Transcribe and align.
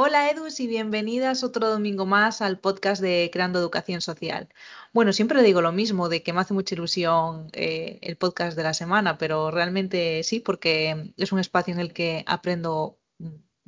Hola 0.00 0.30
Edus 0.30 0.60
y 0.60 0.68
bienvenidas 0.68 1.42
otro 1.42 1.68
domingo 1.68 2.06
más 2.06 2.40
al 2.40 2.60
podcast 2.60 3.02
de 3.02 3.30
Creando 3.32 3.58
Educación 3.58 4.00
Social. 4.00 4.48
Bueno, 4.92 5.12
siempre 5.12 5.42
digo 5.42 5.60
lo 5.60 5.72
mismo, 5.72 6.08
de 6.08 6.22
que 6.22 6.32
me 6.32 6.38
hace 6.40 6.54
mucha 6.54 6.76
ilusión 6.76 7.48
eh, 7.52 7.98
el 8.02 8.16
podcast 8.16 8.56
de 8.56 8.62
la 8.62 8.74
semana, 8.74 9.18
pero 9.18 9.50
realmente 9.50 10.22
sí, 10.22 10.38
porque 10.38 11.12
es 11.16 11.32
un 11.32 11.40
espacio 11.40 11.74
en 11.74 11.80
el 11.80 11.92
que 11.92 12.22
aprendo 12.28 13.00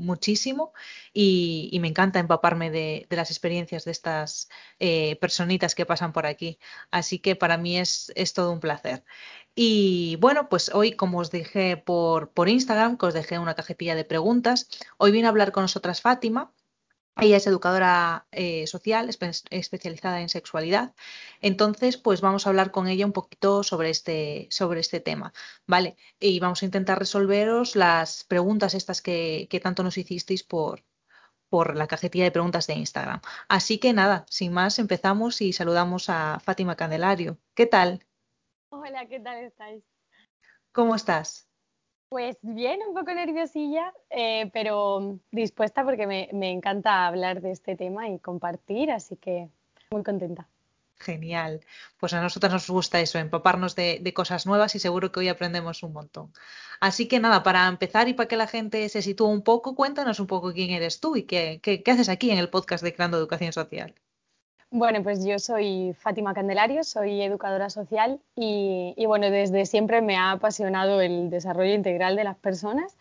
muchísimo 0.01 0.73
y, 1.13 1.79
me 1.81 1.89
encanta 1.89 2.19
empaparme 2.19 2.71
de, 2.71 3.07
las 3.11 3.31
experiencias 3.31 3.85
de 3.85 3.93
estas 3.93 4.49
eh, 4.79 5.17
personitas 5.21 5.75
que 5.75 5.87
pasan 5.87 6.13
por 6.13 6.27
aquí. 6.27 6.59
Así 6.91 7.19
que 7.19 7.37
para 7.37 7.57
mí 7.57 7.79
es, 7.79 8.13
todo 8.35 8.53
un 8.53 8.61
placer. 8.61 9.05
Y 9.55 10.17
bueno, 10.17 10.49
pues 10.49 10.71
hoy, 10.75 10.93
como 10.93 11.19
os 11.19 11.31
dije 11.31 11.77
por, 11.77 12.31
Instagram, 12.49 12.97
que 12.99 13.07
os 13.07 13.15
dejé 13.15 13.39
una 13.39 13.55
cajetilla 13.55 13.95
de 13.95 14.05
preguntas, 14.05 14.69
hoy 14.99 15.13
vine 15.13 15.27
a 15.27 15.31
hablar 15.31 15.53
con 15.53 15.63
nosotras 15.65 16.01
Fátima. 16.01 16.53
Ella 17.17 17.37
es 17.37 17.47
educadora 17.47 18.27
eh, 18.31 18.67
social 18.67 19.11
especializada 19.51 20.21
en 20.21 20.29
sexualidad. 20.29 20.95
Entonces, 21.41 21.97
pues 21.97 22.21
vamos 22.21 22.47
a 22.47 22.51
hablar 22.51 22.71
con 22.71 22.89
ella 22.89 23.05
un 23.05 23.13
poquito 23.13 23.63
sobre 23.63 23.91
este, 23.91 24.47
sobre 24.51 24.81
este 24.81 25.01
tema, 25.01 25.33
¿vale? 25.67 25.97
Y 26.19 26.41
vamos 26.41 26.63
a 26.63 26.65
intentar 26.65 26.99
resolveros 26.99 27.77
las 27.77 28.25
preguntas 28.25 28.75
estas 28.75 29.03
que, 29.03 29.49
que 29.51 29.61
tanto 29.61 29.83
nos 29.83 29.99
hicisteis 29.99 30.43
por, 30.43 30.83
por 31.51 31.77
la 31.77 31.89
cajetilla 31.89 32.25
de 32.25 32.31
preguntas 32.31 32.67
de 32.67 32.75
Instagram. 32.75 33.21
Así 33.49 33.79
que 33.79 33.93
nada, 33.93 34.25
sin 34.31 34.53
más, 34.53 34.79
empezamos 34.79 35.43
y 35.43 35.53
saludamos 35.53 36.09
a 36.09 36.41
Fátima 36.41 36.77
Candelario. 36.77 37.39
¿Qué 37.55 37.67
tal? 37.67 38.07
Hola, 38.71 39.07
¿qué 39.07 39.21
tal 39.21 39.45
estáis? 39.45 39.85
¿Cómo 40.73 40.95
estás? 40.95 41.50
Pues 42.11 42.39
bien, 42.43 42.81
un 42.89 42.93
poco 42.93 43.15
nerviosilla, 43.15 43.95
eh, 44.11 44.51
pero 44.53 45.21
dispuesta 45.31 45.85
porque 45.85 46.09
me, 46.09 46.51
encanta 46.51 47.07
hablar 47.07 47.41
de 47.41 47.53
este 47.53 47.77
tema 47.77 48.09
y 48.09 48.19
compartir, 48.19 48.91
así 48.91 49.15
que 49.15 49.49
muy 49.93 50.03
contenta. 50.03 50.49
Genial. 50.97 51.61
Pues 52.01 52.13
a 52.13 52.21
nosotros 52.21 52.53
nos 52.53 52.69
gusta 52.69 52.99
eso, 53.01 53.21
empaparnos 53.21 53.77
de, 53.77 54.13
cosas 54.13 54.45
nuevas 54.45 54.75
y 54.75 54.81
seguro 54.81 55.13
que 55.13 55.21
hoy 55.21 55.29
aprendemos 55.29 55.85
un 55.85 55.93
montón. 55.93 56.33
Así 56.81 57.07
que 57.07 57.21
nada, 57.21 57.45
para 57.45 57.69
empezar 57.69 58.09
y 58.09 58.15
para 58.15 58.27
que 58.27 58.37
la 58.37 58.49
gente 58.49 58.89
se 58.89 59.03
sitúe 59.03 59.29
un 59.29 59.43
poco, 59.43 59.77
cuéntanos 59.77 60.19
un 60.19 60.27
poco 60.27 60.53
quién 60.53 60.71
eres 60.71 60.99
tú 60.99 61.15
y 61.15 61.23
qué, 61.23 61.61
qué 61.63 61.91
haces 61.93 62.09
aquí 62.09 62.33
en 62.33 62.39
el 62.39 62.51
podcast 62.51 62.83
de 62.83 62.93
Creando 62.93 63.19
Educación 63.19 63.53
Social. 63.53 63.95
Bueno, 64.73 65.03
pues 65.03 65.25
yo 65.25 65.41
soy 65.41 65.95
Fátima 65.95 66.33
Candelario, 66.33 66.85
soy 66.85 67.23
educadora 67.23 67.71
social 67.71 68.21
y, 68.37 68.95
bueno, 69.05 69.29
desde 69.29 69.67
siempre 69.67 70.01
me 70.01 70.17
ha 70.17 70.31
apasionado 70.31 71.01
el 71.01 71.29
desarrollo 71.29 71.75
integral 71.75 72.15
de 72.15 72.23
las 72.23 72.37
personas, 72.37 72.97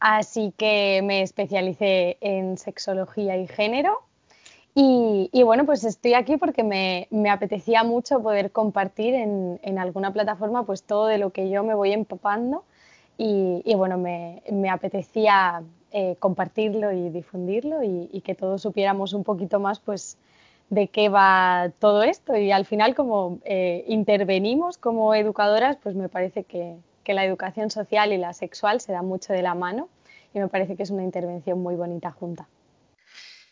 así 0.00 0.52
que 0.58 1.00
me 1.02 1.22
especialicé 1.22 2.18
en 2.20 2.58
sexología 2.58 3.38
y 3.38 3.46
género. 3.48 4.02
Y, 4.74 5.42
bueno, 5.44 5.64
pues 5.64 5.84
estoy 5.84 6.12
aquí 6.12 6.36
porque 6.36 6.62
me, 6.62 7.30
apetecía 7.30 7.84
mucho 7.84 8.20
poder 8.22 8.52
compartir 8.52 9.14
en, 9.14 9.78
alguna 9.78 10.12
plataforma 10.12 10.66
pues 10.66 10.82
todo 10.82 11.06
de 11.06 11.16
lo 11.16 11.30
que 11.30 11.48
yo 11.48 11.64
me 11.64 11.74
voy 11.74 11.92
empapando 11.92 12.64
y, 13.16 13.74
bueno, 13.76 13.96
me, 13.96 14.42
apetecía 14.70 15.62
eh, 15.90 16.16
compartirlo 16.18 16.92
y 16.92 17.08
difundirlo 17.08 17.82
y, 17.82 18.10
y, 18.12 18.20
que 18.20 18.34
todos 18.34 18.60
supiéramos 18.60 19.14
un 19.14 19.24
poquito 19.24 19.58
más 19.58 19.80
pues 19.80 20.18
de 20.74 20.88
qué 20.88 21.08
va 21.08 21.70
todo 21.78 22.02
esto. 22.02 22.36
Y 22.36 22.50
al 22.52 22.66
final 22.66 22.94
como 22.94 23.38
eh, 23.44 23.84
intervenimos 23.88 24.76
como 24.78 25.14
educadoras, 25.14 25.76
pues 25.82 25.94
me 25.94 26.08
parece 26.08 26.44
que, 26.44 26.76
la 27.06 27.24
educación 27.24 27.70
social 27.70 28.14
y 28.14 28.16
la 28.16 28.32
sexual 28.32 28.80
se 28.80 28.92
dan 28.92 29.04
mucho 29.04 29.34
de 29.34 29.42
la 29.42 29.54
mano 29.54 29.90
y 30.32 30.38
me 30.38 30.48
parece 30.48 30.74
que 30.74 30.84
es 30.84 30.90
una 30.90 31.02
intervención 31.02 31.62
muy 31.62 31.74
bonita 31.74 32.10
junta. 32.10 32.48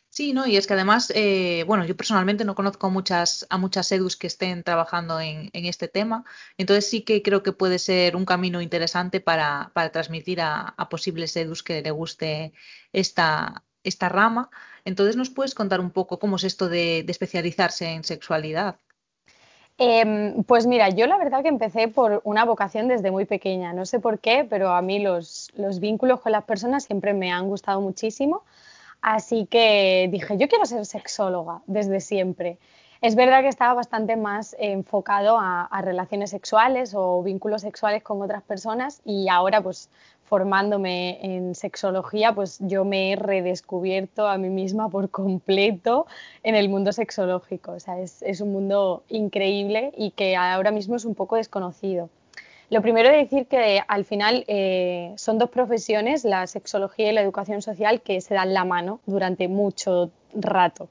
Sí, 0.09 0.33
no, 0.33 0.47
y 0.47 0.57
es 0.57 0.67
que 0.67 0.73
además, 0.73 1.13
eh, 1.15 1.65
bueno, 1.67 1.85
yo 1.85 1.95
personalmente 1.95 2.47
no 2.47 2.55
conozco 2.55 2.91
muchas, 2.91 3.47
a 3.51 3.59
muchas 3.59 3.93
edus 3.93 4.17
que 4.17 4.27
estén 4.27 4.63
trabajando 4.63 5.21
en, 5.21 5.51
este 5.53 5.87
tema, 5.87 6.25
entonces 6.57 6.89
sí 6.89 7.03
que 7.03 7.23
creo 7.23 7.43
que 7.43 7.53
puede 7.53 7.79
ser 7.79 8.17
un 8.17 8.25
camino 8.25 8.63
interesante 8.63 9.21
para, 9.21 9.71
transmitir 9.93 10.41
a, 10.41 10.75
a 10.77 10.89
posibles 10.89 11.37
edus 11.37 11.63
que 11.63 11.83
le 11.83 11.91
guste 11.91 12.55
esta, 12.93 13.65
esta 13.85 14.09
rama. 14.09 14.51
Entonces, 14.85 15.17
¿nos 15.17 15.31
puedes 15.31 15.55
contar 15.55 15.81
un 15.81 15.91
poco 15.91 16.19
cómo 16.19 16.37
es 16.37 16.45
esto 16.45 16.69
de, 16.69 17.01
especializarse 17.09 17.87
en 17.87 18.05
sexualidad? 18.05 18.77
Em, 19.79 20.43
pues 20.45 20.67
mira, 20.67 20.91
yo 20.91 21.07
la 21.07 21.19
verdad 21.19 21.43
que 21.43 21.49
empecé 21.49 21.89
por 21.89 22.21
una 22.25 22.45
vocación 22.45 22.89
desde 22.89 23.11
muy 23.11 23.25
pequeña. 23.25 23.73
No 23.73 23.87
sé 23.87 24.01
por 24.01 24.19
qué, 24.19 24.47
pero 24.49 24.71
a 24.71 24.83
mí 24.83 24.99
los, 24.99 25.51
los 25.55 25.81
vínculos 25.81 26.21
con 26.21 26.33
las 26.33 26.45
personas 26.45 26.85
siempre 26.85 27.15
me 27.15 27.33
han 27.33 27.49
gustado 27.49 27.81
muchísimo. 27.81 28.45
Así 29.01 29.47
que 29.47 30.09
dije, 30.13 30.39
yo 30.39 30.49
quiero 30.49 30.65
ser 30.65 30.87
sexóloga 30.87 31.63
desde 31.67 32.01
siempre. 32.01 32.59
Es 33.03 33.17
verdad 33.17 33.43
que 33.43 33.49
estaba 33.49 33.75
bastante 33.75 34.15
más 34.15 34.55
enfocado 34.61 35.37
a, 35.37 35.69
relaciones 35.83 36.31
sexuales 36.31 36.95
o 36.95 37.21
vínculos 37.25 37.63
sexuales 37.63 38.05
con 38.05 38.23
otras 38.23 38.45
personas 38.45 39.01
y 39.05 39.29
ahora 39.29 39.61
pues 39.61 39.91
formándome 40.23 41.19
en 41.21 41.57
sexología 41.57 42.33
pues 42.33 42.59
yo 42.61 42.85
me 42.85 43.11
he 43.11 43.17
redescubierto 43.17 44.29
a 44.29 44.39
mí 44.39 44.51
misma 44.51 44.89
por 44.89 45.11
completo 45.11 46.07
en 46.45 46.55
el 46.55 46.69
mundo 46.69 46.93
sexológico. 46.93 47.73
O 47.73 47.81
sea, 47.81 47.99
es, 47.99 48.41
un 48.41 48.53
mundo 48.53 49.03
increíble 49.09 49.93
y 49.97 50.13
que 50.13 50.37
ahora 50.37 50.71
mismo 50.71 50.95
es 50.95 51.05
un 51.05 51.17
poco 51.17 51.35
desconocido. 51.35 52.09
Lo 52.71 52.83
primero 52.83 53.09
es 53.09 53.29
decir 53.29 53.49
que 53.49 53.83
al 53.89 54.05
final 54.05 54.45
eh, 54.47 55.13
son 55.17 55.39
dos 55.39 55.51
profesiones, 55.51 56.23
la 56.23 56.47
sexología 56.47 57.11
y 57.11 57.13
la 57.13 57.23
educación 57.23 57.63
social, 57.63 58.01
que 58.01 58.21
se 58.21 58.35
dan 58.35 58.55
la 58.55 58.65
mano 58.65 59.01
durante 59.07 59.49
mucho 59.49 60.13
rato 60.35 60.89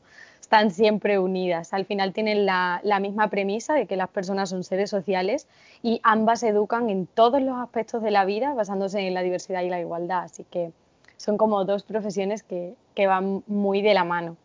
están 0.51 0.71
siempre 0.71 1.17
unidas. 1.17 1.73
Al 1.73 1.85
final 1.85 2.11
tienen 2.11 2.45
la, 2.45 2.81
misma 3.01 3.29
premisa 3.29 3.73
de 3.73 3.85
que 3.85 3.95
las 3.95 4.09
personas 4.09 4.49
son 4.49 4.65
seres 4.65 4.89
sociales 4.89 5.47
y 5.81 6.01
ambas 6.03 6.43
educan 6.43 6.89
en 6.89 7.07
todos 7.07 7.41
los 7.41 7.57
aspectos 7.57 8.03
de 8.03 8.11
la 8.11 8.25
vida 8.25 8.53
basándose 8.53 8.99
en 8.99 9.13
la 9.13 9.21
diversidad 9.21 9.61
y 9.61 9.69
la 9.69 9.79
igualdad. 9.79 10.23
Así 10.23 10.43
que 10.43 10.73
son 11.15 11.37
como 11.37 11.63
dos 11.63 11.83
profesiones 11.83 12.43
que, 12.43 12.75
van 13.07 13.43
muy 13.47 13.81
de 13.81 13.93
la 13.93 14.03
mano. 14.03 14.35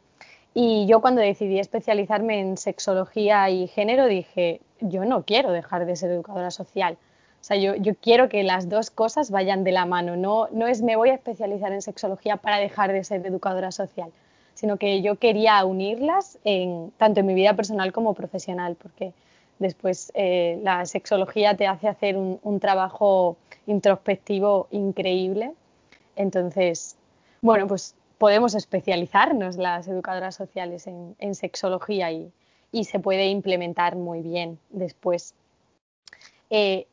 Y 0.54 0.86
yo 0.86 1.00
cuando 1.00 1.22
decidí 1.22 1.58
especializarme 1.58 2.38
en 2.38 2.56
sexología 2.56 3.50
y 3.50 3.66
género 3.66 4.06
dije, 4.06 4.60
yo 4.80 5.04
no 5.04 5.24
quiero 5.24 5.50
dejar 5.50 5.86
de 5.86 5.96
ser 5.96 6.12
educadora 6.12 6.52
social. 6.52 6.98
O 7.40 7.44
sea, 7.46 7.56
yo, 7.56 7.74
yo, 7.74 7.96
quiero 7.96 8.28
que 8.28 8.44
las 8.44 8.68
dos 8.68 8.92
cosas 8.92 9.32
vayan 9.32 9.64
de 9.64 9.72
la 9.72 9.86
mano. 9.86 10.14
No, 10.14 10.46
no 10.52 10.68
es 10.68 10.82
me 10.82 10.94
voy 10.94 11.08
a 11.08 11.14
especializar 11.14 11.72
en 11.72 11.82
sexología 11.82 12.36
para 12.36 12.58
dejar 12.58 12.92
de 12.92 13.02
ser 13.02 13.26
educadora 13.26 13.72
social 13.72 14.12
sino 14.56 14.78
que 14.78 15.02
yo 15.02 15.16
quería 15.16 15.62
unirlas 15.66 16.38
tanto 16.96 17.20
en 17.20 17.26
mi 17.26 17.34
vida 17.34 17.54
personal 17.54 17.92
como 17.92 18.14
profesional, 18.14 18.74
porque 18.74 19.12
después 19.58 20.10
eh, 20.14 20.58
la 20.62 20.86
sexología 20.86 21.54
te 21.56 21.66
hace 21.66 21.88
hacer 21.88 22.16
un, 22.16 22.58
trabajo 22.58 23.36
introspectivo 23.66 24.66
increíble. 24.70 25.52
Entonces, 26.16 26.96
bueno, 27.42 27.66
pues 27.66 27.94
podemos 28.16 28.54
especializarnos 28.54 29.56
las 29.56 29.88
educadoras 29.88 30.34
sociales 30.34 30.86
en, 30.86 31.34
sexología 31.34 32.10
y, 32.10 32.32
se 32.84 32.98
puede 32.98 33.28
implementar 33.28 33.94
muy 33.94 34.22
bien 34.22 34.58
después. 34.70 35.34
Eh, 36.48 36.86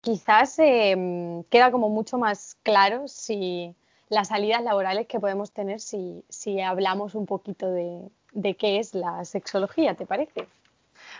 quizás 0.00 0.58
eh, 0.58 1.44
queda 1.50 1.70
como 1.70 1.88
mucho 1.88 2.18
más 2.18 2.56
claro 2.62 3.06
si 3.06 3.74
las 4.08 4.28
salidas 4.28 4.62
laborales 4.62 5.06
que 5.06 5.20
podemos 5.20 5.52
tener 5.52 5.80
si, 5.80 6.24
hablamos 6.60 7.14
un 7.14 7.26
poquito 7.26 7.70
de, 7.70 8.54
qué 8.54 8.78
es 8.78 8.94
la 8.94 9.24
sexología, 9.24 9.94
¿te 9.94 10.06
parece? 10.06 10.46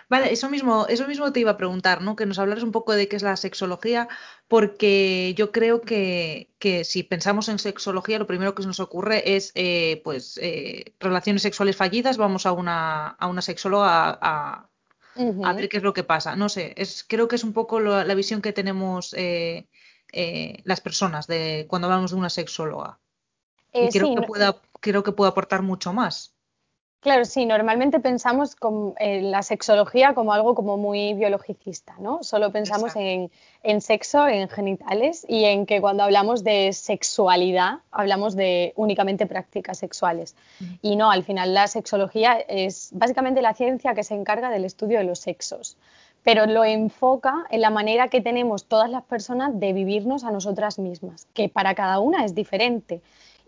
Vale, 0.08 0.32
eso 0.32 0.48
mismo, 0.48 0.86
eso 0.88 1.06
mismo 1.06 1.32
te 1.32 1.40
iba 1.40 1.52
a 1.52 1.56
preguntar, 1.56 2.00
¿no? 2.02 2.16
Que 2.16 2.26
nos 2.26 2.38
hablaras 2.38 2.64
un 2.64 2.72
poco 2.72 2.94
de 2.94 3.08
qué 3.08 3.16
es 3.16 3.22
la 3.22 3.36
sexología, 3.36 4.08
porque 4.48 5.34
yo 5.36 5.52
creo 5.52 5.82
que, 5.82 6.48
si 6.84 7.02
pensamos 7.02 7.48
en 7.48 7.58
sexología, 7.58 8.18
lo 8.18 8.26
primero 8.26 8.54
que 8.54 8.64
nos 8.64 8.80
ocurre 8.80 9.36
es, 9.36 9.52
eh, 9.54 10.00
pues, 10.04 10.38
eh, 10.42 10.94
relaciones 10.98 11.42
sexuales 11.42 11.76
fallidas, 11.76 12.16
vamos 12.16 12.46
a 12.46 12.52
una, 12.52 13.08
a 13.08 13.26
una 13.28 13.42
sexóloga 13.42 14.18
a, 14.20 14.68
ver 15.54 15.68
qué 15.68 15.76
es 15.76 15.82
lo 15.82 15.92
que 15.92 16.04
pasa. 16.04 16.36
No 16.36 16.48
sé, 16.48 16.74
es, 16.76 17.04
creo 17.06 17.28
que 17.28 17.36
es 17.36 17.44
un 17.44 17.52
poco 17.52 17.80
la 17.80 18.14
visión 18.14 18.40
que 18.40 18.52
tenemos 18.52 19.14
eh, 19.14 19.68
eh, 20.12 20.60
las 20.64 20.80
personas 20.80 21.26
de 21.26 21.66
cuando 21.68 21.86
hablamos 21.86 22.10
de 22.12 22.16
una 22.16 22.30
sexóloga. 22.30 22.98
y 23.72 23.80
eh, 23.80 23.88
creo, 23.92 24.14
que 24.14 24.22
pueda, 24.22 24.56
creo 24.80 25.02
que 25.02 25.12
puede 25.12 25.30
aportar 25.30 25.62
mucho 25.62 25.92
más. 25.92 26.34
Claro, 27.00 27.24
sí, 27.24 27.46
normalmente 27.46 28.00
pensamos 28.00 28.56
en 28.60 28.94
eh, 28.98 29.22
la 29.22 29.42
sexología 29.44 30.14
como 30.14 30.32
algo 30.32 30.56
como 30.56 30.76
muy 30.76 31.14
biologicista, 31.14 31.94
¿no? 32.00 32.24
Solo 32.24 32.50
pensamos 32.50 32.96
en, 32.96 33.30
sexo, 33.80 34.26
en 34.26 34.48
genitales 34.48 35.24
y 35.28 35.44
en 35.44 35.64
que 35.64 35.80
cuando 35.80 36.02
hablamos 36.02 36.42
de 36.42 36.72
sexualidad 36.72 37.78
hablamos 37.92 38.34
de 38.34 38.72
únicamente 38.74 39.26
prácticas 39.26 39.78
sexuales. 39.78 40.34
Y 40.82 40.96
no, 40.96 41.12
al 41.12 41.22
final 41.22 41.54
la 41.54 41.68
sexología 41.68 42.40
es 42.40 42.90
básicamente 42.92 43.42
la 43.42 43.54
ciencia 43.54 43.94
que 43.94 44.02
se 44.02 44.14
encarga 44.14 44.50
del 44.50 44.64
estudio 44.64 44.98
de 44.98 45.04
los 45.04 45.20
sexos 45.20 45.76
pero 46.22 46.46
lo 46.46 46.64
enfoca 46.64 47.46
en 47.50 47.60
la 47.60 47.70
manera 47.70 48.08
que 48.08 48.20
tenemos 48.20 48.64
todas 48.64 48.90
las 48.90 49.04
personas 49.04 49.58
de 49.58 49.72
vivirnos 49.72 50.24
a 50.24 50.30
nosotras 50.30 50.78
mismas, 50.78 51.26
que 51.34 51.48
para 51.48 51.74
cada 51.74 52.00
una 52.00 52.24
es 52.24 52.34
diferente. 52.34 53.00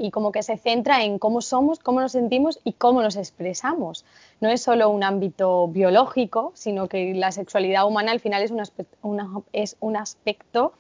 y 0.02 0.10
como 0.10 0.32
que 0.32 0.42
se 0.42 0.56
centra 0.56 1.04
en 1.04 1.18
cómo 1.18 1.42
somos, 1.42 1.78
cómo 1.78 2.00
nos 2.00 2.12
sentimos 2.12 2.58
y 2.64 2.72
cómo 2.72 3.02
nos 3.02 3.16
expresamos. 3.16 4.06
No 4.40 4.48
es 4.48 4.62
solo 4.62 4.88
un 4.88 5.04
ámbito 5.04 5.68
biológico, 5.68 6.52
sino 6.54 6.88
que 6.88 7.12
la 7.12 7.32
sexualidad 7.32 7.86
humana 7.86 8.10
al 8.10 8.18
final 8.20 8.42
es 8.42 8.50
un 9.80 9.96
aspecto, 9.96 10.72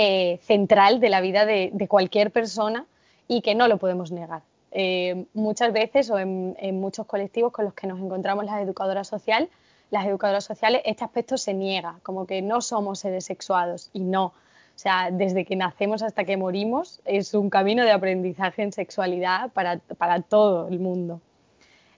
eh, 0.00 0.38
central 0.42 1.00
de 1.00 1.08
la 1.08 1.20
vida 1.20 1.44
de, 1.44 1.88
cualquier 1.88 2.30
persona 2.30 2.86
y 3.26 3.40
que 3.40 3.56
no 3.56 3.66
lo 3.66 3.78
podemos 3.78 4.12
negar. 4.12 4.42
Eh, 4.70 5.24
muchas 5.34 5.72
veces 5.72 6.08
o 6.10 6.20
en, 6.20 6.54
en, 6.60 6.78
muchos 6.78 7.04
colectivos 7.04 7.52
con 7.52 7.64
los 7.64 7.74
que 7.74 7.88
nos 7.88 7.98
encontramos 7.98 8.44
las 8.44 8.62
educadoras 8.62 9.08
sociales, 9.08 9.48
las 9.90 10.06
educadoras 10.06 10.44
sociales, 10.44 10.82
este 10.84 11.04
aspecto 11.04 11.38
se 11.38 11.54
niega, 11.54 11.98
como 12.02 12.26
que 12.26 12.42
no 12.42 12.60
somos 12.60 13.00
seres 13.00 13.24
sexuados 13.24 13.90
y 13.92 14.00
no. 14.00 14.26
O 14.26 14.80
sea, 14.80 15.10
desde 15.10 15.44
que 15.44 15.56
nacemos 15.56 16.02
hasta 16.02 16.24
que 16.24 16.36
morimos 16.36 17.00
es 17.04 17.34
un 17.34 17.50
camino 17.50 17.82
de 17.84 17.90
aprendizaje 17.90 18.62
en 18.62 18.72
sexualidad 18.72 19.50
para, 19.50 19.80
todo 20.22 20.68
el 20.68 20.78
mundo. 20.78 21.20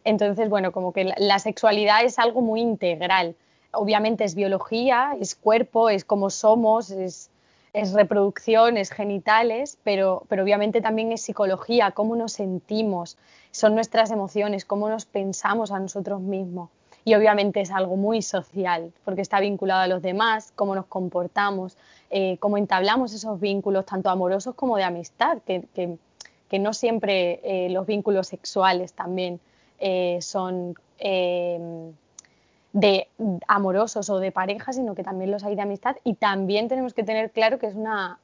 Entonces, 0.03 0.49
bueno, 0.49 0.73
como 0.73 0.93
que 0.93 1.13
la, 1.17 1.39
sexualidad 1.41 2.05
es 2.05 2.19
algo 2.19 2.41
muy 2.41 2.63
integral. 2.63 3.37
Obviamente 3.73 4.25
es 4.25 4.35
biología, 4.35 5.15
es 5.21 5.35
cuerpo, 5.35 5.91
es 5.91 6.07
cómo 6.07 6.31
somos, 6.31 6.91
es, 6.91 7.31
reproducción, 7.93 8.79
es 8.79 8.91
genitales, 8.91 9.79
pero, 9.85 10.25
pero 10.29 10.43
obviamente 10.43 10.81
también 10.81 11.13
es 11.13 11.21
psicología, 11.21 11.91
cómo 11.91 12.17
nos 12.17 12.33
sentimos, 12.33 13.19
son 13.51 13.75
nuestras 13.75 14.11
emociones, 14.11 14.65
cómo 14.65 14.89
nos 14.89 15.05
pensamos 15.05 15.71
a 15.71 15.79
nosotros 15.79 16.21
mismos 16.21 16.71
y 17.05 17.15
obviamente 17.15 17.61
es 17.61 17.71
algo 17.71 17.97
muy 17.97 18.23
social 18.23 18.93
porque 19.05 19.23
está 19.23 19.41
vinculado 19.41 19.83
a 19.83 19.87
los 19.87 20.03
demás, 20.03 20.53
cómo 20.55 20.75
nos 20.75 20.87
comportamos, 20.87 21.77
eh, 22.11 22.37
cómo 22.39 22.59
entablamos 22.59 23.13
esos 23.13 23.41
vínculos 23.41 23.87
tanto 23.87 24.11
amorosos 24.11 24.55
como 24.55 24.77
de 24.77 24.85
amistad, 24.85 25.39
que, 25.47 25.65
que, 25.75 26.59
no 26.59 26.73
siempre 26.75 27.41
eh, 27.45 27.71
los 27.71 27.87
vínculos 27.87 28.27
sexuales 28.27 28.93
también 28.93 29.39
eh, 29.79 30.19
son 30.21 30.75
de 32.73 33.09
amorosos 33.49 34.11
o 34.11 34.19
de 34.19 34.33
pareja, 34.33 34.73
sino 34.73 34.95
que 34.95 35.03
también 35.03 35.31
los 35.31 35.45
hay 35.45 35.55
de 35.55 35.63
amistad. 35.63 35.97
Y 36.05 36.15
también 36.15 36.69
tenemos 36.69 36.93
que 36.93 37.05
tener 37.05 37.31
claro 37.31 37.59
que 37.59 37.67
es 37.67 37.75
una 37.75 38.19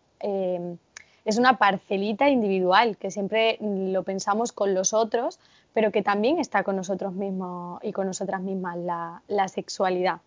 es 1.26 1.38
una 1.38 1.58
parcelita 1.58 2.30
individual, 2.30 2.96
que 2.96 3.10
siempre 3.10 3.58
lo 3.60 4.04
pensamos 4.04 4.52
con 4.52 4.74
los 4.74 4.94
otros, 4.94 5.40
pero 5.76 5.92
que 5.92 6.00
también 6.00 6.38
está 6.38 6.62
con 6.62 6.74
nosotros 6.74 7.12
mismos 7.12 7.80
y 7.82 7.92
con 7.92 8.06
nosotras 8.06 8.40
mismas 8.40 8.78
la, 9.28 9.48
sexualidad. 9.48 10.22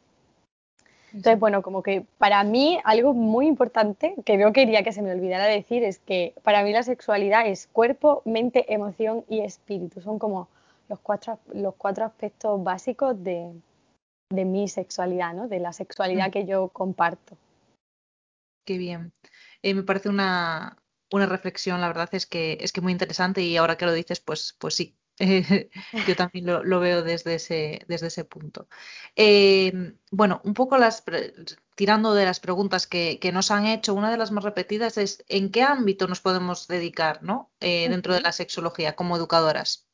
Entonces, 1.12 1.40
bueno, 1.40 1.64
como 1.64 1.82
que 1.82 2.06
para 2.20 2.44
mí 2.44 2.80
algo 2.84 3.16
muy 3.16 3.48
importante 3.48 4.14
que 4.26 4.38
no 4.38 4.54
quería 4.54 4.84
que 4.84 4.92
se 4.92 5.02
me 5.02 5.12
olvidara 5.12 5.46
decir 5.46 5.84
es 5.84 5.98
que 5.98 6.36
para 6.44 6.62
mí 6.62 6.72
la 6.72 6.84
sexualidad 6.84 7.48
es 7.48 7.66
cuerpo, 7.66 8.22
mente, 8.26 8.72
emoción 8.72 9.26
y 9.28 9.40
espíritu. 9.40 10.02
Son 10.02 10.20
como 10.20 10.50
los 10.88 11.00
cuatro, 11.00 11.40
los 11.52 11.74
cuatro 11.74 12.06
aspectos 12.06 12.64
básicos 12.64 13.16
de, 13.24 13.52
mi 14.32 14.68
sexualidad, 14.68 15.34
¿no? 15.34 15.48
De 15.48 15.60
la 15.60 15.74
sexualidad 15.74 16.30
que 16.30 16.46
yo 16.46 16.68
comparto. 16.68 17.36
Qué 18.68 18.78
bien. 18.78 19.14
Eh, 19.64 19.74
me 19.74 19.82
parece 19.82 20.10
una, 20.10 20.78
una 21.12 21.26
reflexión, 21.26 21.82
la 21.82 21.88
verdad 21.88 22.10
es 22.12 22.28
que 22.28 22.60
es 22.62 22.72
que 22.72 22.82
muy 22.82 22.92
interesante 22.92 23.42
y 23.42 23.58
ahora 23.58 23.78
que 23.78 23.88
lo 23.88 23.94
dices, 23.94 24.20
pues, 24.20 24.56
pues 24.60 24.76
sí, 24.76 24.99
yo 26.08 26.16
también 26.16 26.46
lo, 26.46 26.80
veo 26.80 27.04
desde 27.04 27.36
ese, 27.36 27.82
desde 27.88 28.08
ese 28.08 28.24
punto. 28.24 28.68
Eh, 29.16 29.94
bueno, 30.12 30.42
un 30.44 30.54
poco 30.54 30.78
las 30.78 31.04
tirando 31.76 32.14
de 32.14 32.26
las 32.26 32.40
preguntas 32.40 32.88
que, 32.88 33.20
nos 33.34 33.52
han 33.52 33.66
hecho, 33.66 33.94
una 33.94 34.12
de 34.12 34.18
las 34.18 34.32
más 34.32 34.44
repetidas 34.44 34.98
es 34.98 35.24
¿en 35.28 35.52
qué 35.52 35.64
ámbito 35.64 36.08
nos 36.08 36.22
podemos 36.22 36.68
dedicar 36.68 37.24
¿no? 37.24 37.52
Eh, 37.60 37.90
dentro 37.90 38.14
de 38.14 38.22
la 38.22 38.32
sexología 38.32 38.96
como 38.96 39.18
educadoras? 39.18 39.88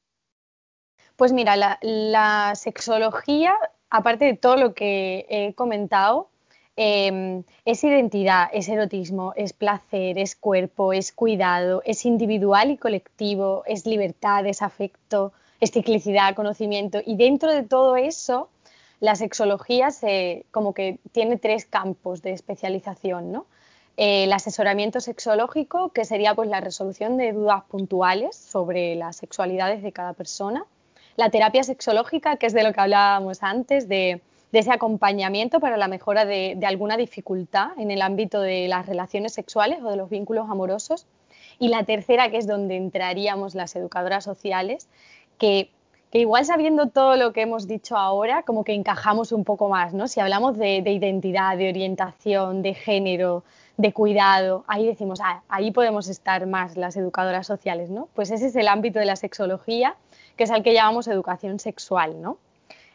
Pues 1.15 1.31
mira, 1.31 1.55
la, 1.55 1.79
la 1.81 2.53
sexología, 2.55 3.55
aparte 3.89 4.25
de 4.25 4.35
todo 4.35 4.57
lo 4.57 4.73
que 4.73 5.25
he 5.29 5.55
comentado, 5.55 6.29
Em, 6.77 7.43
es 7.63 7.83
identidad, 7.83 8.49
es 8.51 8.67
erotismo, 8.67 9.33
es 9.35 9.53
placer, 9.53 10.17
es 10.17 10.35
cuerpo, 10.35 10.91
es 10.91 11.13
cuidado, 11.13 11.81
es 11.85 12.05
individual 12.05 12.71
y 12.71 12.77
colectivo, 12.77 13.63
es 13.65 13.85
libertad, 13.85 14.45
es 14.45 14.61
afecto, 14.61 15.31
es 15.61 15.71
ciclicidad, 15.71 16.35
conocimiento. 16.35 16.99
Y 17.05 17.15
dentro 17.15 17.51
de 17.53 17.63
todo 17.63 17.95
eso, 17.95 18.49
la 18.99 19.15
sexología 19.15 19.91
se, 19.91 20.45
como 20.51 20.73
que 20.73 20.99
tiene 21.11 21.37
tres 21.37 21.65
campos 21.65 22.21
de 22.21 22.31
especialización, 22.31 23.31
¿no? 23.31 23.45
el 23.97 24.33
asesoramiento 24.33 24.99
sexológico, 24.99 25.89
que 25.89 26.05
sería 26.05 26.35
pues 26.35 26.49
la 26.49 26.59
resolución 26.59 27.17
de 27.17 27.31
dudas 27.31 27.63
puntuales 27.63 28.35
sobre 28.35 28.95
las 28.95 29.15
sexualidades 29.15 29.83
de 29.83 29.91
cada 29.91 30.13
persona. 30.13 30.65
La 31.15 31.29
terapia 31.29 31.63
sexológica, 31.63 32.35
que 32.35 32.47
es 32.47 32.53
de 32.53 32.63
lo 32.63 32.73
que 32.73 32.81
hablábamos 32.81 33.41
antes, 33.41 33.87
de 33.87 34.21
de 34.55 34.61
ese 34.61 34.71
acompañamiento 34.71 35.59
para 35.59 35.75
la 35.75 35.89
mejora 35.89 36.23
de, 36.23 36.57
alguna 36.65 36.95
dificultad 36.95 37.71
en 37.77 37.91
el 37.91 38.01
ámbito 38.01 38.39
de 38.39 38.69
las 38.69 38.85
relaciones 38.85 39.33
sexuales 39.33 39.83
o 39.83 39.89
de 39.89 39.97
los 39.97 40.09
vínculos 40.09 40.49
amorosos. 40.49 41.07
Y 41.59 41.67
la 41.67 41.83
tercera, 41.83 42.31
que 42.31 42.37
es 42.37 42.47
donde 42.47 42.77
entraríamos 42.77 43.53
las 43.53 43.75
educadoras 43.75 44.23
sociales, 44.23 44.87
que, 45.37 45.71
igual 46.13 46.45
sabiendo 46.45 46.87
todo 46.87 47.17
lo 47.17 47.33
que 47.33 47.41
hemos 47.41 47.67
dicho 47.67 47.97
ahora, 47.97 48.43
como 48.43 48.63
que 48.63 48.73
encajamos 48.73 49.33
un 49.33 49.43
poco 49.43 49.67
más, 49.67 49.93
¿no? 49.93 50.07
Si 50.07 50.21
hablamos 50.21 50.57
de, 50.57 50.77
identidad, 50.77 51.57
de 51.57 51.67
orientación, 51.67 52.61
de 52.61 52.75
género, 52.75 53.43
de 53.75 53.91
cuidado, 53.91 54.63
ahí 54.67 54.85
decimos, 54.85 55.19
ah, 55.21 55.41
ahí 55.49 55.71
podemos 55.71 56.07
estar 56.07 56.47
más 56.47 56.77
las 56.77 56.95
educadoras 56.95 57.45
sociales, 57.45 57.89
¿no? 57.89 58.07
Pues 58.13 58.31
ese 58.31 58.45
es 58.45 58.55
el 58.55 58.69
ámbito 58.69 58.99
de 58.99 59.05
la 59.05 59.17
sexología, 59.17 59.97
que 60.37 60.45
es 60.45 60.51
al 60.51 60.63
que 60.63 60.73
llamamos 60.73 61.09
educación 61.09 61.59
sexual, 61.59 62.21
¿no? 62.21 62.37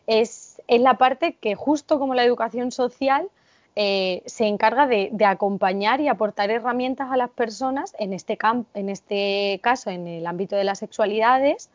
Es 0.06 0.50
es 0.70 0.80
la 0.80 0.94
parte 0.94 1.34
que 1.34 1.56
justo 1.56 1.98
como 1.98 2.14
la 2.14 2.24
educación 2.24 2.70
social 2.70 3.28
eh, 3.74 4.22
se 4.26 4.46
encarga 4.46 4.86
de, 4.86 5.10
acompañar 5.26 6.00
y 6.00 6.06
aportar 6.06 6.48
herramientas 6.50 7.10
a 7.10 7.16
las 7.16 7.30
personas, 7.30 7.92
en 7.98 8.12
este, 8.12 8.38
en 8.74 8.88
este 8.88 9.58
caso 9.64 9.90
en 9.90 10.06
el 10.06 10.28
ámbito 10.28 10.54
de 10.54 10.62
las 10.62 10.78
sexualidades, 10.78 11.70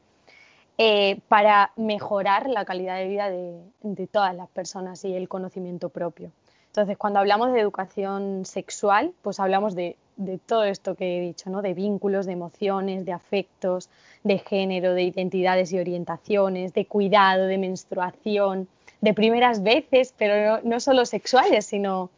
eh, 0.77 1.19
para 1.27 1.73
mejorar 1.75 2.49
la 2.49 2.63
calidad 2.63 2.95
de 2.95 3.07
vida 3.07 3.29
de 3.29 4.07
todas 4.07 4.33
las 4.33 4.47
personas 4.47 5.03
y 5.03 5.13
el 5.13 5.27
conocimiento 5.27 5.89
propio. 5.89 6.31
Entonces, 6.67 6.97
cuando 6.97 7.19
hablamos 7.19 7.51
de 7.51 7.59
educación 7.59 8.45
sexual, 8.45 9.13
pues 9.21 9.41
hablamos 9.41 9.75
de, 9.75 9.97
todo 10.45 10.63
esto 10.63 10.95
que 10.95 11.17
he 11.17 11.21
dicho, 11.21 11.49
¿no? 11.49 11.61
De 11.61 11.73
vínculos, 11.73 12.25
de 12.25 12.33
emociones, 12.33 13.05
de 13.05 13.11
afectos, 13.11 13.89
de 14.23 14.39
género, 14.39 14.93
de 14.93 15.03
identidades 15.03 15.71
y 15.73 15.79
orientaciones, 15.79 16.73
de 16.73 16.85
cuidado, 16.85 17.45
de 17.45 17.57
menstruación, 17.57 18.67
de 19.01 19.13
primeras 19.13 19.61
veces, 19.61 20.13
pero 20.17 20.61
no, 20.63 20.79
solo 20.79 21.05
sexuales, 21.05 21.65
sino 21.65 22.09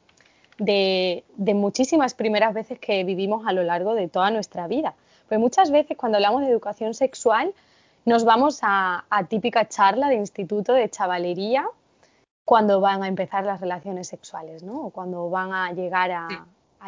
de, 0.59 1.23
muchísimas 1.37 2.13
primeras 2.13 2.53
veces 2.53 2.79
que 2.79 3.03
vivimos 3.03 3.45
a 3.47 3.53
lo 3.53 3.63
largo 3.63 3.95
de 3.95 4.07
toda 4.07 4.31
nuestra 4.31 4.67
vida. 4.67 4.95
Pues 5.27 5.39
muchas 5.39 5.71
veces 5.71 5.97
cuando 5.97 6.17
hablamos 6.17 6.41
de 6.41 6.49
educación 6.49 6.93
sexual 6.93 7.53
nos 8.05 8.23
vamos 8.23 8.59
a, 8.61 9.05
a 9.09 9.25
típica 9.25 9.67
charla 9.67 10.07
de 10.07 10.15
instituto 10.15 10.73
de 10.73 10.89
chavalería 10.89 11.67
cuando 12.45 12.79
van 12.79 13.03
a 13.03 13.09
empezar 13.09 13.43
las 13.43 13.59
relaciones 13.59 14.07
sexuales, 14.07 14.63
¿no? 14.63 14.85
O 14.85 14.89
cuando 14.91 15.29
van 15.29 15.51
a 15.51 15.73
llegar 15.73 16.11
a, 16.11 16.27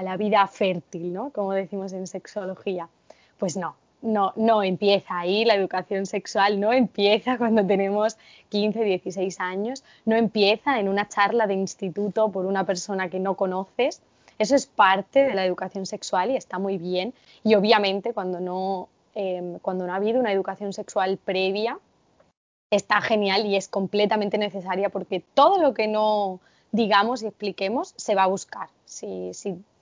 la 0.02 0.18
vida 0.18 0.48
fértil, 0.48 1.14
¿no? 1.14 1.32
Como 1.32 1.54
decimos 1.54 1.94
en 1.94 2.08
sexología. 2.08 2.90
Pues 3.38 3.58
no, 3.58 3.76
no, 4.02 4.34
no 4.36 4.64
empieza 4.64 5.20
ahí 5.20 5.46
la 5.46 5.56
educación 5.56 6.06
sexual, 6.06 6.60
no 6.60 6.74
empieza 6.74 7.38
cuando 7.40 7.66
tenemos 7.66 8.18
15, 8.50 8.84
16 8.84 9.40
años, 9.40 9.84
no 10.06 10.16
empieza 10.16 10.80
en 10.80 10.90
una 10.90 11.08
charla 11.08 11.48
de 11.48 11.56
instituto 11.56 12.32
por 12.32 12.46
una 12.46 12.66
persona 12.66 13.10
que 13.10 13.20
no 13.20 13.36
conoces. 13.36 14.02
Eso 14.38 14.56
es 14.56 14.68
parte 14.68 15.26
de 15.26 15.34
la 15.34 15.46
educación 15.46 15.86
sexual 15.86 16.32
y 16.32 16.38
está 16.38 16.60
muy 16.60 16.78
bien. 16.78 17.14
Y 17.44 17.56
obviamente 17.56 18.14
cuando 18.14 18.40
no, 18.40 18.88
em, 19.14 19.60
cuando 19.60 19.86
no 19.86 19.94
ha 19.94 19.98
habido 19.98 20.20
una 20.20 20.32
educación 20.32 20.72
sexual 20.72 21.18
previa, 21.18 21.78
está 22.72 23.02
genial 23.02 23.46
y 23.46 23.56
es 23.56 23.68
completamente 23.68 24.38
necesaria 24.38 24.90
porque 24.90 25.22
todo 25.34 25.62
lo 25.62 25.74
que 25.74 25.88
no 25.88 26.40
digamos 26.72 27.24
y 27.24 27.28
expliquemos 27.28 27.94
se 27.98 28.16
va 28.16 28.24
a 28.24 28.28
buscar. 28.28 28.70
Si, 28.90 29.32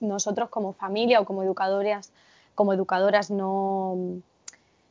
nosotros 0.00 0.50
como 0.50 0.74
familia 0.74 1.20
o 1.20 1.24
como 1.24 1.42
educadoras, 1.42 2.12
como 2.54 2.74
educadoras 2.74 3.30
no, 3.30 3.96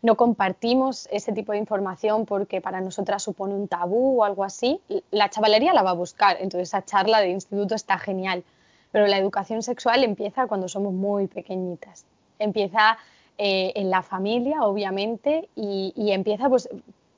no 0.01 0.15
compartimos 0.15 1.07
ese 1.11 1.33
tipo 1.33 1.51
de 1.51 1.59
información 1.59 2.25
porque 2.25 2.59
para 2.59 2.81
nosotras 2.81 3.21
supone 3.21 3.53
un 3.53 3.67
tabú 3.67 4.21
o 4.21 4.23
algo 4.23 4.43
así, 4.43 4.81
la 5.11 5.29
chavalería 5.29 5.73
la 5.73 5.83
va 5.83 5.91
a 5.91 5.93
buscar. 5.93 6.37
Entonces 6.39 6.69
esa 6.69 6.83
charla 6.83 7.21
de 7.21 7.29
instituto 7.29 7.75
está 7.75 7.99
genial. 7.99 8.43
Pero 8.91 9.05
la 9.05 9.17
educación 9.17 9.61
sexual 9.61 10.03
empieza 10.03 10.47
cuando 10.47 10.67
somos 10.67 10.93
muy 10.93 11.27
pequeñitas. 11.27 12.05
Empieza 12.39 12.97
eh, 13.37 13.73
en 13.75 13.91
la 13.91 14.01
familia, 14.01 14.63
obviamente, 14.63 15.47
y, 15.55 15.93
y 15.95 16.11
empieza 16.11 16.49
pues 16.49 16.69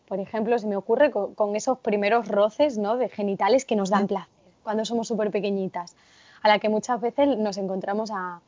por 0.10 0.20
ejemplo, 0.20 0.58
se 0.58 0.66
me 0.66 0.76
ocurre 0.76 1.12
con, 1.12 1.56
esos 1.56 1.78
primeros 1.78 2.28
roces 2.28 2.80
¿no? 2.80 2.98
de 2.98 3.10
genitales 3.10 3.64
que 3.64 3.76
nos 3.76 3.92
dan 3.92 4.08
placer 4.08 4.40
cuando 4.64 4.84
somos 4.84 5.08
súper 5.08 5.32
pequeñitas, 5.32 5.96
a 6.42 6.48
la 6.48 6.60
que 6.60 6.70
muchas 6.70 7.02
veces 7.02 7.38
nos 7.38 7.58
encontramos 7.58 8.12
a, 8.12 8.42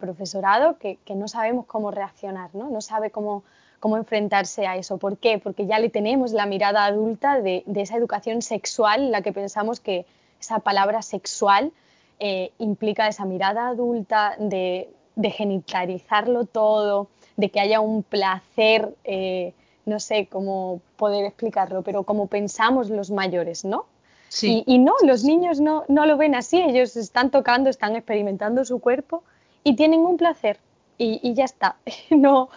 profesorado 0.00 0.78
que, 0.78 0.98
no 1.14 1.28
sabemos 1.28 1.66
cómo 1.66 1.92
reaccionar, 1.92 2.50
¿no? 2.54 2.68
No 2.70 2.80
sabe 2.80 3.12
cómo, 3.12 3.44
cómo 3.78 3.96
enfrentarse 3.96 4.66
a 4.66 4.76
eso. 4.76 4.98
¿Por 4.98 5.16
qué? 5.16 5.38
Porque 5.38 5.66
ya 5.66 5.78
le 5.78 5.90
tenemos 5.90 6.32
la 6.32 6.44
mirada 6.44 6.84
adulta 6.86 7.40
de, 7.40 7.62
esa 7.72 7.96
educación 7.96 8.42
sexual, 8.42 9.12
la 9.12 9.22
que 9.22 9.32
pensamos 9.32 9.78
que 9.78 10.04
esa 10.40 10.58
palabra 10.58 11.02
sexual 11.02 11.72
eh, 12.18 12.50
implica 12.58 13.06
esa 13.06 13.26
mirada 13.26 13.68
adulta 13.68 14.34
de, 14.40 14.88
genitalizarlo 15.22 16.46
todo, 16.46 17.06
de 17.36 17.50
que 17.50 17.60
haya 17.60 17.80
un 17.80 18.02
placer, 18.02 18.92
eh, 19.04 19.54
no 19.84 20.00
sé 20.00 20.26
cómo 20.26 20.80
poder 20.96 21.24
explicarlo, 21.26 21.82
pero 21.82 22.02
como 22.02 22.26
pensamos 22.26 22.90
los 22.90 23.12
mayores, 23.12 23.64
¿no? 23.64 23.86
Y, 24.42 24.78
no, 24.78 24.94
los 25.02 25.24
niños 25.24 25.60
no, 25.60 25.84
lo 25.88 26.16
ven 26.16 26.34
así, 26.34 26.60
ellos 26.60 26.96
están 26.96 27.30
tocando, 27.30 27.70
están 27.70 27.96
experimentando 27.96 28.64
su 28.64 28.80
cuerpo 28.80 29.22
y 29.64 29.76
tienen 29.76 30.00
un 30.00 30.16
placer 30.16 30.58
y, 30.98 31.34
ya 31.34 31.44
está. 31.44 31.76
No, 32.10 32.48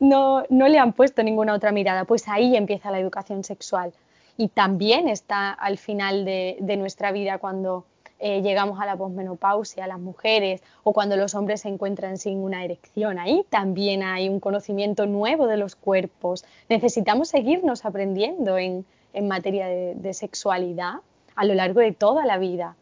no, 0.00 0.44
no 0.48 0.68
le 0.68 0.78
han 0.78 0.92
puesto 0.92 1.22
ninguna 1.22 1.54
otra 1.54 1.72
mirada. 1.72 2.04
Pues 2.04 2.28
ahí 2.28 2.56
empieza 2.56 2.90
la 2.90 3.00
educación 3.00 3.42
sexual. 3.44 3.92
Y 4.36 4.48
también 4.48 5.08
está 5.08 5.50
al 5.50 5.78
final 5.78 6.24
de, 6.24 6.76
nuestra 6.78 7.10
vida 7.10 7.38
cuando 7.38 7.84
eh, 8.20 8.40
llegamos 8.40 8.80
a 8.80 8.86
la 8.86 8.96
posmenopausia, 8.96 9.88
las 9.88 9.98
mujeres, 9.98 10.62
o 10.84 10.92
cuando 10.92 11.16
los 11.16 11.34
hombres 11.34 11.62
se 11.62 11.68
encuentran 11.68 12.18
sin 12.18 12.38
una 12.38 12.64
erección. 12.64 13.18
Ahí 13.18 13.44
también 13.50 14.04
hay 14.04 14.28
un 14.28 14.38
conocimiento 14.38 15.06
nuevo 15.06 15.48
de 15.48 15.56
los 15.56 15.74
cuerpos. 15.74 16.44
Necesitamos 16.68 17.28
seguirnos 17.28 17.84
aprendiendo 17.84 18.58
en, 18.58 18.86
materia 19.28 19.66
de 19.66 20.14
sexualidad 20.14 21.00
a 21.38 21.44
lo 21.44 21.54
largo 21.54 21.80
de 21.80 21.92
toda 21.92 22.26
la 22.26 22.36
vida. 22.36 22.74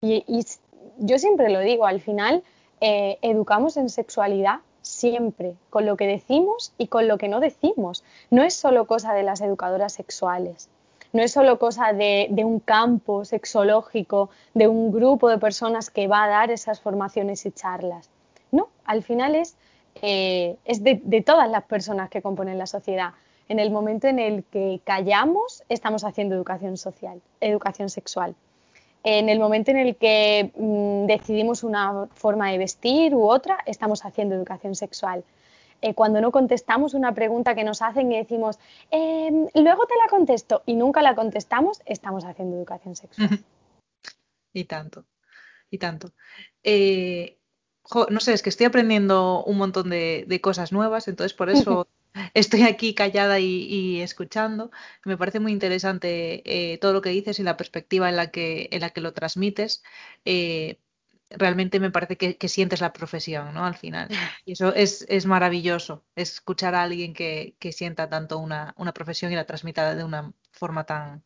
Y, 0.00 0.24
yo 1.00 1.18
siempre 1.18 1.50
lo 1.50 1.60
digo, 1.60 1.86
al 1.86 2.00
final 2.00 2.42
eh, 2.80 3.18
educamos 3.22 3.76
en 3.76 3.88
sexualidad 3.88 4.60
siempre, 4.80 5.54
con 5.70 5.84
lo 5.86 5.96
que 5.96 6.06
decimos 6.06 6.72
y 6.78 6.86
con 6.86 7.06
lo 7.06 7.18
que 7.18 7.28
no 7.28 7.40
decimos. 7.40 8.02
No 8.30 8.42
es 8.42 8.54
solo 8.54 8.86
cosa 8.86 9.12
de 9.12 9.22
las 9.22 9.40
educadoras 9.40 9.92
sexuales, 9.92 10.70
no 11.12 11.22
es 11.22 11.32
solo 11.32 11.58
cosa 11.58 11.92
de, 11.92 12.28
un 12.44 12.60
campo 12.60 13.24
sexológico, 13.24 14.30
de 14.54 14.68
un 14.68 14.90
grupo 14.90 15.28
de 15.28 15.38
personas 15.38 15.90
que 15.90 16.08
va 16.08 16.24
a 16.24 16.28
dar 16.28 16.50
esas 16.50 16.80
formaciones 16.80 17.44
y 17.46 17.52
charlas. 17.52 18.08
No, 18.50 18.68
al 18.84 19.02
final 19.02 19.34
es, 19.34 19.56
eh, 20.02 20.56
es 20.64 20.82
de, 20.82 21.22
todas 21.24 21.50
las 21.50 21.64
personas 21.64 22.08
que 22.08 22.22
componen 22.22 22.58
la 22.58 22.66
sociedad. 22.66 23.12
En 23.48 23.58
el 23.58 23.70
momento 23.70 24.06
en 24.08 24.18
el 24.18 24.44
que 24.44 24.80
callamos, 24.84 25.62
estamos 25.68 26.04
haciendo 26.04 26.34
educación 26.34 26.76
social, 26.76 27.22
educación 27.40 27.88
sexual. 27.88 28.34
En 29.04 29.30
el 29.30 29.38
momento 29.38 29.70
en 29.70 29.78
el 29.78 29.96
que 29.96 30.52
mm, 30.54 31.06
decidimos 31.06 31.62
una 31.62 32.08
forma 32.14 32.50
de 32.50 32.58
vestir 32.58 33.14
u 33.14 33.28
otra, 33.28 33.58
estamos 33.64 34.04
haciendo 34.04 34.34
educación 34.34 34.74
sexual. 34.74 35.24
Eh, 35.80 35.94
cuando 35.94 36.20
no 36.20 36.30
contestamos 36.30 36.92
una 36.92 37.14
pregunta 37.14 37.54
que 37.54 37.64
nos 37.64 37.80
hacen 37.80 38.12
y 38.12 38.18
decimos, 38.18 38.58
em, 38.90 39.46
luego 39.54 39.86
te 39.86 39.94
la 39.96 40.10
contesto 40.10 40.62
y 40.66 40.74
nunca 40.74 41.00
la 41.00 41.14
contestamos, 41.14 41.80
estamos 41.86 42.24
haciendo 42.24 42.56
educación 42.56 42.96
sexual. 42.96 43.44
y 44.52 44.64
tanto, 44.64 45.04
y 45.70 45.78
tanto. 45.78 46.12
Eh, 46.64 47.38
no 48.10 48.20
sé, 48.20 48.34
es 48.34 48.42
que 48.42 48.50
estoy 48.50 48.66
aprendiendo 48.66 49.42
un 49.44 49.56
montón 49.56 49.88
de, 49.88 50.24
de 50.26 50.40
cosas 50.40 50.72
nuevas, 50.72 51.08
entonces 51.08 51.32
por 51.32 51.48
eso 51.48 51.86
estoy 52.34 52.62
aquí 52.62 52.94
callada 52.94 53.40
y, 53.40 54.00
escuchando. 54.00 54.70
Me 55.04 55.16
parece 55.16 55.40
muy 55.40 55.52
interesante 55.52 56.42
eh, 56.44 56.78
todo 56.78 56.92
lo 56.92 57.02
que 57.02 57.10
dices 57.10 57.38
y 57.38 57.42
la 57.42 57.56
perspectiva 57.56 58.08
en 58.08 58.16
la 58.16 58.30
que, 58.30 58.68
en 58.72 58.80
la 58.80 58.90
que 58.90 59.00
lo 59.00 59.12
transmites. 59.12 59.82
Eh, 60.24 60.78
realmente 61.30 61.80
me 61.80 61.90
parece 61.90 62.16
que, 62.16 62.48
sientes 62.48 62.80
la 62.80 62.92
profesión, 62.92 63.54
¿no? 63.54 63.64
Al 63.64 63.76
final. 63.76 64.08
Y 64.44 64.52
eso 64.52 64.74
es, 64.74 65.26
maravilloso, 65.26 66.04
escuchar 66.16 66.74
a 66.74 66.82
alguien 66.82 67.14
que, 67.14 67.56
sienta 67.72 68.08
tanto 68.08 68.38
una, 68.38 68.74
profesión 68.94 69.32
y 69.32 69.36
la 69.36 69.46
transmita 69.46 69.94
de 69.94 70.04
una 70.04 70.32
forma 70.52 70.84
tan, 70.84 71.24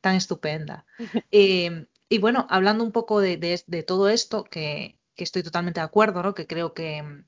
tan 0.00 0.16
estupenda. 0.16 0.86
Eh, 1.30 1.86
y 2.08 2.18
bueno, 2.18 2.46
hablando 2.50 2.84
un 2.84 2.92
poco 2.92 3.20
de, 3.20 3.84
todo 3.86 4.08
esto, 4.08 4.44
que, 4.44 4.98
que, 5.16 5.24
estoy 5.24 5.42
totalmente 5.42 5.80
de 5.80 5.86
acuerdo, 5.86 6.22
¿no? 6.22 6.34
Que 6.34 6.46
creo 6.46 6.74
que 6.74 7.02
mm, 7.02 7.24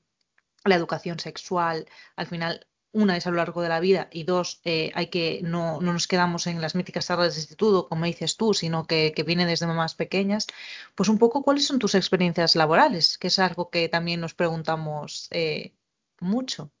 la 0.65 0.75
educación 0.75 1.19
sexual 1.19 1.87
al 2.15 2.27
final 2.27 2.67
una 2.95 3.17
es 3.17 3.27
a 3.27 3.29
lo 3.29 3.35
largo 3.37 3.61
de 3.61 3.69
la 3.69 3.81
vida 3.81 4.07
y 4.11 4.23
dos, 4.23 4.61
eh, 4.63 4.91
hay 4.95 5.07
que 5.07 5.41
no, 5.43 5.81
no, 5.81 5.91
nos 5.93 6.07
quedamos 6.07 6.47
en 6.47 6.61
las 6.61 6.75
míticas 6.75 7.07
tardes 7.07 7.35
de 7.35 7.41
instituto, 7.41 7.87
como 7.89 8.05
dices 8.05 8.37
tú, 8.37 8.53
sino 8.53 8.87
que, 8.87 9.11
que 9.13 9.23
viene 9.23 9.45
desde 9.45 9.67
más 9.67 9.95
pequeñas, 9.95 10.47
pues 10.95 11.09
un 11.09 11.17
poco 11.17 11.43
cuáles 11.43 11.67
son 11.67 11.77
tus 11.77 11.93
experiencias 11.93 12.55
laborales, 12.55 13.17
que 13.17 13.27
es 13.27 13.37
algo 13.37 13.69
que 13.69 13.89
también 13.89 14.21
nos 14.21 14.33
preguntamos 14.33 15.27
eh, 15.31 15.73
mucho. 16.21 16.71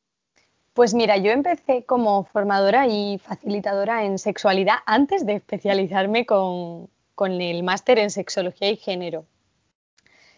Pues 0.73 0.93
mira, 0.93 1.17
yo 1.17 1.31
empecé 1.31 1.85
como 1.85 2.23
formadora 2.23 2.87
y 2.87 3.19
facilitadora 3.19 4.05
en 4.05 4.17
sexualidad 4.17 4.77
antes 4.85 5.25
de 5.25 5.33
especializarme 5.35 6.25
con, 6.25 6.89
con 7.13 7.41
el 7.41 7.63
máster 7.63 7.99
en 7.99 8.09
sexología 8.09 8.69
y 8.69 8.77
género 8.77 9.25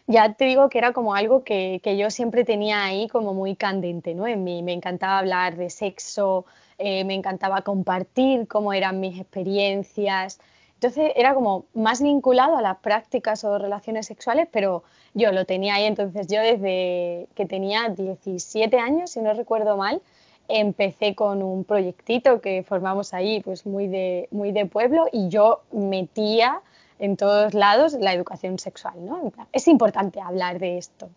ya 0.08 0.34
te 0.34 0.46
digo 0.46 0.70
que 0.70 0.78
era 0.78 0.94
como 0.94 1.16
algo 1.16 1.44
que, 1.44 1.82
yo 1.98 2.10
siempre 2.10 2.46
tenía 2.46 2.86
ahí 2.86 3.08
como 3.10 3.34
muy 3.34 3.56
candente, 3.56 4.16
¿no? 4.16 4.26
En 4.26 4.44
mí 4.44 4.64
me 4.64 4.72
encantaba 4.74 5.20
hablar 5.20 5.58
de 5.58 5.70
sexo, 5.70 6.46
eh, 6.78 7.04
me 7.04 7.14
encantaba 7.14 7.62
compartir 7.62 8.48
cómo 8.48 8.72
eran 8.72 9.02
mis 9.02 9.20
experiencias. 9.20 10.40
Entonces 10.76 11.12
era 11.16 11.34
como 11.34 11.66
más 11.74 12.02
vinculado 12.02 12.56
a 12.56 12.62
las 12.62 12.78
prácticas 12.78 13.44
o 13.44 13.58
relaciones 13.58 14.06
sexuales, 14.06 14.48
pero 14.52 14.84
yo 15.14 15.32
lo 15.34 15.46
tenía 15.46 15.76
ahí. 15.76 15.86
Entonces 15.86 16.28
yo 16.28 16.40
desde 16.42 17.28
que 17.36 17.46
tenía 17.46 17.90
17 17.90 18.80
años, 18.80 19.12
si 19.12 19.20
no 19.20 19.34
recuerdo 19.34 19.76
mal, 19.76 20.02
empecé 20.48 21.16
con 21.16 21.44
un 21.44 21.66
proyectito 21.66 22.40
que 22.40 22.64
formamos 22.64 23.14
ahí, 23.14 23.42
pues 23.42 23.66
muy 23.66 23.88
de, 23.88 24.30
muy 24.32 24.52
de 24.54 24.66
pueblo, 24.66 25.08
y 25.12 25.28
yo 25.28 25.64
metía 25.72 26.62
en 27.00 27.18
todos 27.18 27.54
lados 27.54 27.94
la 27.94 28.14
educación 28.14 28.60
sexual, 28.60 29.06
¿no? 29.06 29.32
Es 29.52 29.68
importante 29.68 30.22
hablar 30.22 30.60
de 30.60 30.78
esto. 30.78 31.10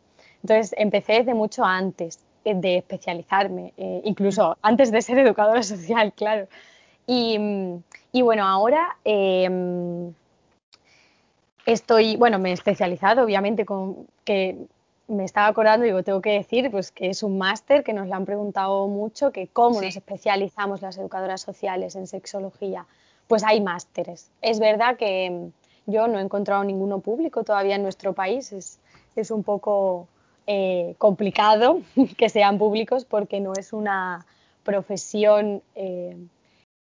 Entonces 0.43 0.75
empecé 0.79 1.15
desde 1.15 1.35
mucho 1.35 1.65
antes 1.65 2.21
de 2.45 2.79
especializarme, 2.79 3.73
eh, 3.77 4.01
incluso 4.05 4.57
antes 4.63 4.91
de 4.91 5.03
ser 5.03 5.19
educadora 5.19 5.63
social, 5.63 6.13
claro. 6.13 6.49
Y, 7.07 8.23
bueno, 8.23 8.47
ahora 8.47 8.97
em, 9.05 10.13
estoy, 11.67 12.17
bueno, 12.17 12.39
me 12.39 12.51
he 12.51 12.53
especializado, 12.53 13.25
obviamente, 13.25 13.65
con 13.65 14.07
que 14.25 14.57
me 15.09 15.25
estaba 15.25 15.49
acordando, 15.49 15.85
digo, 15.85 16.05
tengo 16.05 16.21
que 16.21 16.31
decir, 16.31 16.71
pues 16.71 16.93
que 16.93 17.11
es 17.11 17.25
un 17.25 17.37
máster 17.37 17.83
que 17.83 17.93
nos 17.93 18.07
lo 18.07 18.15
han 18.15 18.25
preguntado 18.25 18.87
mucho, 18.87 19.33
que 19.33 19.49
cómo 19.49 19.83
nos 19.83 19.97
especializamos 19.97 20.83
las 20.83 20.99
educadoras 20.99 21.41
sociales 21.41 21.97
en 21.97 22.07
sexología. 22.07 22.87
Pues 23.27 23.43
hay 23.45 23.61
másteres. 23.61 24.31
Es 24.41 24.61
verdad 24.61 24.97
que, 24.97 25.51
yo 25.87 26.09
no 26.09 26.19
he 26.19 26.23
encontrado 26.23 26.65
ninguno 26.65 27.01
público 27.01 27.45
todavía 27.45 27.77
en 27.77 27.83
nuestro 27.83 28.13
país. 28.13 28.53
Es, 28.53 28.79
un 29.31 29.43
poco 29.43 30.09
eh, 30.47 30.95
complicado 30.97 31.83
que 32.17 32.31
sean 32.31 32.57
públicos 32.57 33.05
porque 33.05 33.39
no 33.39 33.53
es 33.53 33.75
una 33.75 34.25
profesión 34.65 35.63
eh, 35.75 36.17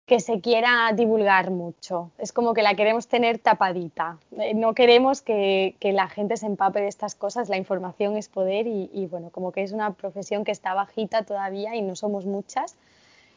que 0.06 0.20
se 0.20 0.40
quiera 0.40 0.92
divulgar 0.94 1.50
mucho. 1.50 2.10
Es 2.18 2.32
como 2.32 2.54
que 2.54 2.62
la 2.62 2.74
queremos 2.74 3.08
tener 3.08 3.38
tapadita. 3.38 4.18
Eh, 4.38 4.54
no 4.54 4.74
queremos 4.74 5.22
que, 5.22 5.74
la 5.80 6.08
gente 6.08 6.36
se 6.36 6.46
empape 6.46 6.80
de 6.80 6.88
estas 6.88 7.14
cosas. 7.14 7.48
La 7.48 7.56
información 7.56 8.16
es 8.16 8.28
poder 8.28 8.66
y, 8.66 8.90
y, 8.92 9.06
bueno, 9.06 9.30
como 9.30 9.52
que 9.52 9.62
es 9.62 9.72
una 9.72 9.94
profesión 9.94 10.44
que 10.44 10.52
está 10.52 10.74
bajita 10.74 11.24
todavía 11.24 11.74
y 11.74 11.82
no 11.82 11.96
somos 11.96 12.26
muchas. 12.26 12.76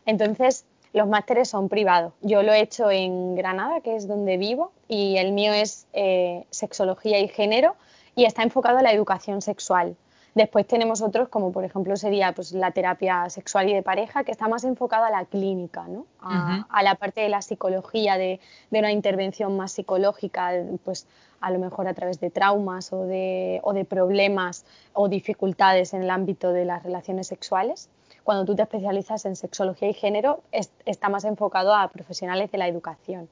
Entonces, 0.06 0.66
los 0.96 1.10
másteres 1.10 1.50
son 1.50 1.68
privados. 1.68 2.14
Yo 2.22 2.42
lo 2.42 2.54
he 2.54 2.62
hecho 2.62 2.90
en 2.90 3.36
Granada, 3.36 3.82
que 3.82 3.98
es 3.98 4.08
donde 4.08 4.38
vivo, 4.38 4.72
y 4.88 5.18
el 5.18 5.34
mío 5.34 5.52
es 5.52 5.88
eh, 5.92 6.46
sexología 6.52 7.20
y 7.20 7.28
género 7.28 7.76
y 8.16 8.24
está 8.24 8.44
enfocado 8.44 8.78
a 8.78 8.82
la 8.82 8.94
educación 8.94 9.42
sexual. 9.42 9.98
Después 10.36 10.66
tenemos 10.66 11.02
otros, 11.02 11.28
como 11.28 11.52
por 11.52 11.66
ejemplo 11.66 11.98
sería 11.98 12.32
pues, 12.32 12.54
la 12.54 12.72
terapia 12.72 13.30
sexual 13.30 13.70
y 13.70 13.74
de 13.74 13.84
pareja, 13.84 14.24
que 14.24 14.32
está 14.32 14.48
más 14.48 14.64
enfocada 14.64 15.08
a 15.08 15.12
la 15.12 15.26
clínica, 15.26 15.86
¿no? 15.86 16.06
a, 16.22 16.82
la 16.82 16.96
parte 16.96 17.20
de 17.20 17.30
la 17.30 17.42
psicología, 17.42 18.18
de, 18.18 18.40
una 18.72 18.94
intervención 18.94 19.58
más 19.58 19.74
psicológica, 19.74 20.54
pues 20.86 21.08
a 21.42 21.52
lo 21.52 21.60
mejor 21.60 21.90
a 21.90 21.94
través 21.94 22.22
de 22.22 22.30
traumas 22.30 22.94
o 22.94 23.04
de, 23.04 23.60
o 23.64 23.74
de 23.74 23.84
problemas 23.84 24.66
o 24.94 25.10
dificultades 25.10 25.94
en 25.94 26.04
el 26.04 26.10
ámbito 26.10 26.54
de 26.54 26.64
las 26.64 26.84
relaciones 26.84 27.28
sexuales 27.28 27.90
cuando 28.26 28.44
tú 28.44 28.56
te 28.56 28.64
especializas 28.64 29.24
en 29.26 29.36
sexología 29.36 29.88
y 29.88 29.94
género, 29.94 30.42
está 30.52 31.10
más 31.10 31.24
enfocado 31.24 31.74
a 31.74 31.88
profesionales 31.88 32.52
de 32.52 32.58
la 32.58 32.68
educación. 32.68 33.30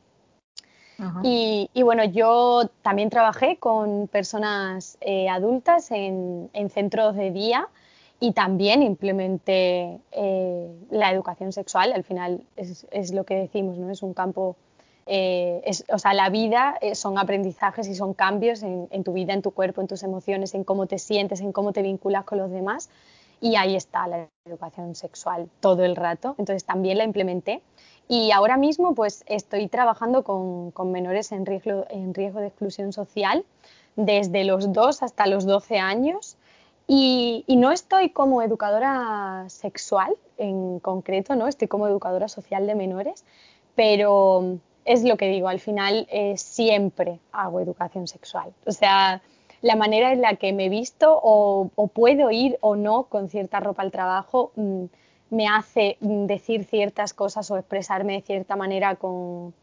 Y, 1.23 1.67
bueno, 1.83 2.05
yo 2.05 2.69
también 2.83 3.09
trabajé 3.09 3.57
con 3.57 4.07
personas 4.07 4.97
eh, 5.01 5.27
adultas 5.27 5.89
en, 5.91 6.49
centros 6.69 7.15
de 7.15 7.31
día 7.31 7.67
y 8.19 8.33
también 8.33 8.83
implementé 8.83 9.99
eh, 10.11 10.71
la 10.91 11.11
educación 11.11 11.51
sexual. 11.51 11.91
Al 11.91 12.03
final 12.03 12.43
es, 12.55 13.11
lo 13.11 13.25
que 13.25 13.33
decimos, 13.33 13.77
¿no? 13.77 13.89
Es 13.89 14.03
un 14.03 14.13
campo 14.13 14.55
eh, 15.05 15.61
o 15.91 15.99
sea, 15.99 16.13
la 16.13 16.29
vida 16.29 16.77
eh, 16.81 16.95
son 16.95 17.17
aprendizajes 17.17 17.87
y 17.87 17.95
son 17.95 18.13
cambios 18.13 18.63
en, 18.63 19.03
tu 19.03 19.13
vida, 19.13 19.33
en 19.33 19.41
tu 19.41 19.51
cuerpo, 19.51 19.81
en 19.81 19.87
tus 19.87 20.03
emociones, 20.03 20.53
en 20.53 20.63
cómo 20.63 20.87
te 20.87 20.97
sientes, 20.97 21.41
en 21.41 21.51
cómo 21.51 21.73
te 21.73 21.81
vinculas 21.81 22.23
con 22.23 22.37
los 22.37 22.51
demás. 22.51 22.89
Y 23.43 23.57
ahí 23.57 23.75
está 23.75 24.07
la 24.07 24.29
educación 24.45 24.95
sexual 24.95 25.49
todo 25.59 25.83
el 25.83 25.97
rato. 25.97 26.33
Entonces 26.37 26.63
también 26.63 26.97
la 26.97 27.03
implementé. 27.03 27.61
Y 28.07 28.31
ahora 28.31 28.55
mismo 28.55 28.95
pues 28.95 29.25
estoy 29.27 29.67
trabajando 29.67 30.23
con, 30.23 30.71
menores 30.93 31.33
en 31.33 31.45
riesgo, 31.45 31.85
en 31.89 32.13
riesgo 32.13 32.39
de 32.39 32.47
exclusión 32.47 32.93
social 32.93 33.43
desde 33.97 34.45
los 34.45 34.71
2 34.71 35.03
hasta 35.03 35.27
los 35.27 35.45
12 35.45 35.77
años. 35.77 36.37
Y, 36.87 37.43
y, 37.45 37.57
no 37.57 37.73
estoy 37.73 38.11
como 38.11 38.41
educadora 38.41 39.43
sexual 39.47 40.15
en 40.37 40.79
concreto, 40.79 41.35
¿no? 41.35 41.49
Estoy 41.49 41.67
como 41.67 41.85
educadora 41.87 42.29
social 42.29 42.65
de 42.65 42.75
menores, 42.75 43.25
pero 43.75 44.57
es 44.85 45.03
lo 45.03 45.17
que 45.17 45.27
digo, 45.27 45.49
al 45.49 45.59
final 45.59 46.07
eh, 46.09 46.37
siempre 46.37 47.19
hago 47.33 47.59
educación 47.59 48.07
sexual. 48.07 48.53
O 48.65 48.71
sea, 48.71 49.21
la 49.63 49.75
manera 49.77 50.11
en 50.11 50.21
la 50.21 50.35
que 50.35 50.51
me 50.53 50.65
he 50.65 50.69
visto 50.69 51.19
o, 51.23 51.71
puedo 51.93 52.29
ir 52.29 52.57
o 52.61 52.75
no 52.75 53.05
con 53.05 53.29
cierta 53.29 53.61
ropa 53.61 53.81
al 53.81 53.91
trabajo 53.91 54.51
mm, 54.55 54.83
me 55.29 55.47
hace 55.47 55.97
mm, 56.01 56.25
decir 56.25 56.65
ciertas 56.65 57.13
cosas 57.13 57.49
o 57.49 57.57
expresarme 57.57 58.13
de 58.13 58.21
cierta 58.21 58.57
manera 58.57 58.95
con, 58.95 59.53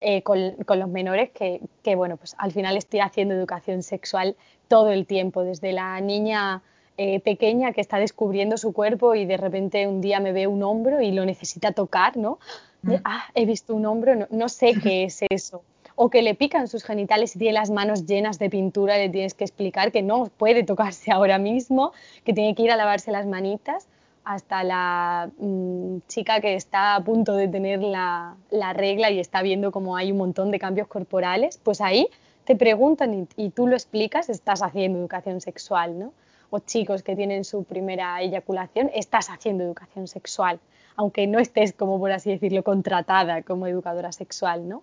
eh, 0.00 0.22
con, 0.22 0.56
los 0.78 0.88
menores 0.88 1.30
que, 1.30 1.62
que, 1.82 1.96
bueno, 1.96 2.18
pues 2.18 2.36
al 2.38 2.52
final 2.52 2.76
estoy 2.76 3.00
haciendo 3.00 3.34
educación 3.34 3.82
sexual 3.82 4.36
todo 4.68 4.90
el 4.90 5.06
tiempo, 5.06 5.42
desde 5.42 5.72
la 5.72 5.98
niña 6.02 6.62
eh, 6.98 7.18
pequeña 7.20 7.72
que 7.72 7.80
está 7.80 7.98
descubriendo 7.98 8.58
su 8.58 8.74
cuerpo 8.74 9.14
y 9.14 9.24
de 9.24 9.38
repente 9.38 9.86
un 9.86 10.02
día 10.02 10.20
me 10.20 10.32
ve 10.32 10.46
un 10.46 10.62
hombro 10.62 11.00
y 11.00 11.12
lo 11.12 11.24
necesita 11.24 11.72
tocar, 11.72 12.18
¿no? 12.18 12.38
Mm. 12.82 12.96
ah, 13.04 13.24
he 13.34 13.46
visto 13.46 13.74
un 13.74 13.86
hombro, 13.86 14.28
no, 14.30 14.48
sé 14.50 14.74
qué 14.82 15.04
es 15.04 15.22
eso. 15.30 15.62
O 16.02 16.08
que 16.08 16.22
le 16.22 16.34
pican 16.34 16.66
sus 16.66 16.82
genitales 16.82 17.36
y 17.36 17.38
tiene 17.38 17.52
las 17.52 17.70
manos 17.70 18.06
llenas 18.06 18.38
de 18.38 18.48
pintura, 18.48 18.96
le 18.96 19.10
tienes 19.10 19.34
que 19.34 19.44
explicar 19.44 19.92
que 19.92 20.00
no 20.00 20.30
puede 20.38 20.62
tocarse 20.62 21.12
ahora 21.16 21.38
mismo, 21.38 21.92
que 22.24 22.32
tiene 22.32 22.54
que 22.54 22.62
ir 22.62 22.70
a 22.70 22.76
lavarse 22.76 23.12
las 23.12 23.26
manitas 23.26 23.86
hasta 24.24 24.64
la 24.64 25.30
mm, 25.36 25.98
chica 26.08 26.40
que 26.40 26.54
está 26.54 26.94
a 26.94 27.04
punto 27.04 27.34
de 27.34 27.48
tener 27.48 27.82
la, 27.82 28.34
regla 28.72 29.10
y 29.10 29.20
está 29.20 29.42
viendo 29.42 29.72
cómo 29.72 29.94
hay 29.94 30.10
un 30.10 30.16
montón 30.16 30.50
de 30.50 30.58
cambios 30.58 30.88
corporales, 30.88 31.60
pues 31.62 31.82
ahí 31.82 32.08
te 32.44 32.56
preguntan 32.56 33.12
y, 33.12 33.28
y, 33.36 33.50
tú 33.50 33.66
lo 33.66 33.74
explicas, 33.74 34.30
estás 34.30 34.62
haciendo 34.62 35.00
educación 35.00 35.42
sexual, 35.42 35.98
¿no? 35.98 36.12
o 36.48 36.60
chicos 36.60 37.02
que 37.02 37.14
tienen 37.14 37.44
su 37.44 37.64
primera 37.64 38.22
eyaculación, 38.22 38.90
estás 38.94 39.28
haciendo 39.28 39.64
educación 39.64 40.08
sexual, 40.08 40.60
aunque 40.96 41.26
no 41.26 41.38
estés, 41.40 41.74
como 41.74 41.98
por 41.98 42.10
así 42.10 42.30
decirlo, 42.30 42.62
contratada 42.62 43.42
como 43.42 43.66
educadora 43.66 44.12
sexual, 44.12 44.66
¿no? 44.66 44.82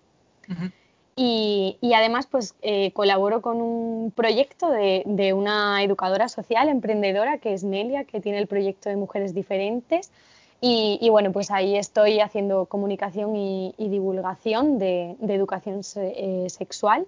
Y, 1.20 1.92
además, 1.94 2.28
pues 2.30 2.54
eh, 2.62 2.92
colaboro 2.92 3.42
con 3.42 3.60
un 3.60 4.12
proyecto 4.14 4.70
de, 4.70 5.32
una 5.34 5.82
educadora 5.82 6.28
social, 6.28 6.68
emprendedora, 6.68 7.38
que 7.38 7.54
es 7.54 7.64
Nelia, 7.64 8.04
que 8.04 8.20
tiene 8.20 8.38
el 8.38 8.46
proyecto 8.46 8.88
de 8.88 8.96
Mujeres 8.96 9.34
Diferentes. 9.34 10.12
Y, 10.60 11.08
bueno, 11.10 11.32
pues 11.32 11.50
ahí 11.50 11.76
estoy 11.76 12.20
haciendo 12.20 12.66
comunicación 12.66 13.34
y, 13.36 13.74
divulgación 13.78 14.78
de, 14.78 15.16
educación 15.20 15.80
eh, 15.96 16.46
sexual 16.48 17.06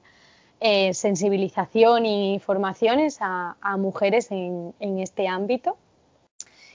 eh, 0.63 0.93
sensibilización 0.93 2.05
y 2.05 2.39
formaciones 2.39 3.17
a, 3.21 3.57
mujeres 3.79 4.31
en, 4.31 4.75
este 4.99 5.27
ámbito. 5.27 5.79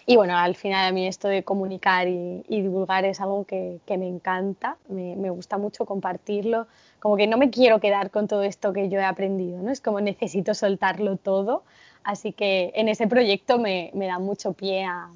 Y 0.07 0.17
bueno, 0.17 0.37
al 0.37 0.55
final 0.55 0.87
a 0.87 0.91
mí 0.91 1.07
esto 1.07 1.27
de 1.27 1.43
comunicar 1.43 2.07
y, 2.07 2.43
divulgar 2.47 3.05
es 3.05 3.21
algo 3.21 3.45
que, 3.45 3.79
me 3.87 4.07
encanta, 4.07 4.77
me, 4.87 5.29
gusta 5.31 5.57
mucho 5.57 5.85
compartirlo, 5.85 6.67
como 6.99 7.17
que 7.17 7.25
no 7.25 7.37
me 7.37 7.49
quiero 7.49 7.79
quedar 7.79 8.11
con 8.11 8.27
todo 8.27 8.43
esto 8.43 8.71
que 8.71 8.89
yo 8.89 8.99
he 8.99 9.03
aprendido, 9.03 9.61
¿no? 9.63 9.71
Es 9.71 9.81
como 9.81 10.01
necesito 10.01 10.53
soltarlo 10.53 11.17
todo, 11.17 11.63
así 12.03 12.33
que 12.33 12.71
en 12.75 12.87
ese 12.87 13.07
proyecto 13.07 13.57
me 13.57 13.91
da 13.93 14.19
mucho 14.19 14.53
pie 14.53 14.85
a, 14.85 15.09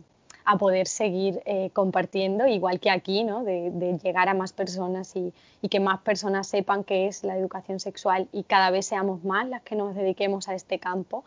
poder 0.58 0.88
seguir 0.88 1.42
eh, 1.46 1.70
compartiendo, 1.74 2.48
igual 2.48 2.80
que 2.80 2.90
aquí, 2.90 3.24
¿no? 3.24 3.44
de, 3.44 4.00
llegar 4.04 4.30
a 4.30 4.34
más 4.34 4.54
personas 4.54 5.16
y, 5.16 5.34
que 5.70 5.80
más 5.80 6.00
personas 6.00 6.48
sepan 6.48 6.84
qué 6.84 7.08
es 7.08 7.24
la 7.24 7.38
educación 7.38 7.80
sexual 7.80 8.28
y 8.32 8.44
cada 8.44 8.72
vez 8.72 8.88
seamos 8.88 9.24
más 9.24 9.48
las 9.48 9.62
que 9.62 9.76
nos 9.76 9.94
dediquemos 9.94 10.48
a 10.48 10.56
este 10.56 10.80
campo, 10.80 11.24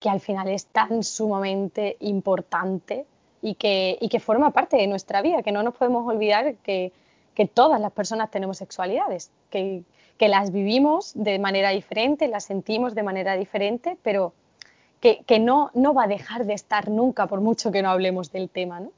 que 0.00 0.08
al 0.08 0.20
final 0.20 0.48
es 0.48 0.66
tan 0.66 1.02
sumamente 1.02 1.96
importante 2.00 3.06
y 3.42 3.54
que, 3.54 3.98
que 4.10 4.20
forma 4.20 4.52
parte 4.52 4.76
de 4.76 4.86
nuestra 4.86 5.22
vida, 5.22 5.42
que 5.42 5.52
no 5.52 5.62
nos 5.62 5.74
podemos 5.74 6.06
olvidar 6.06 6.54
que, 6.56 6.92
que 7.34 7.46
todas 7.46 7.80
las 7.80 7.92
personas 7.92 8.30
tenemos 8.30 8.58
sexualidades, 8.58 9.30
que, 9.50 9.82
que 10.18 10.28
las 10.28 10.52
vivimos 10.52 11.12
de 11.14 11.38
manera 11.38 11.70
diferente, 11.70 12.28
las 12.28 12.44
sentimos 12.44 12.94
de 12.94 13.02
manera 13.02 13.36
diferente, 13.36 13.96
pero 14.02 14.32
que, 15.00 15.38
no, 15.38 15.70
no, 15.74 15.94
va 15.94 16.04
a 16.04 16.08
dejar 16.08 16.44
de 16.44 16.54
estar 16.54 16.88
nunca 16.88 17.28
por 17.28 17.40
mucho 17.40 17.70
que 17.70 17.82
no 17.82 17.90
hablemos 17.90 18.32
del 18.32 18.50
tema, 18.50 18.80
¿no? 18.80 18.90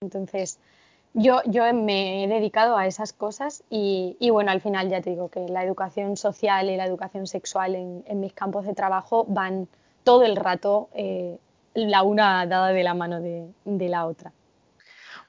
Entonces, 0.00 0.60
yo, 1.14 1.42
yo 1.46 1.72
me 1.74 2.22
he 2.22 2.28
dedicado 2.28 2.76
a 2.76 2.86
esas 2.86 3.12
cosas 3.12 3.64
y, 3.68 4.16
bueno, 4.30 4.52
al 4.52 4.60
final 4.60 4.88
ya 4.88 5.00
te 5.00 5.10
digo 5.10 5.28
que 5.28 5.48
la 5.48 5.64
educación 5.64 6.16
social 6.16 6.70
y 6.70 6.76
la 6.76 6.86
educación 6.86 7.26
sexual 7.26 7.74
en, 7.74 8.20
mis 8.20 8.32
campos 8.32 8.64
de 8.66 8.74
trabajo 8.74 9.24
van 9.28 9.66
todo 10.08 10.24
el 10.24 10.36
rato 10.36 10.88
eh, 10.94 11.36
la 11.74 12.02
una 12.02 12.46
dada 12.46 12.68
de 12.68 12.82
la 12.82 12.94
mano 12.94 13.20
de, 13.20 13.46
de 13.66 13.88
la 13.90 14.06
otra. 14.06 14.32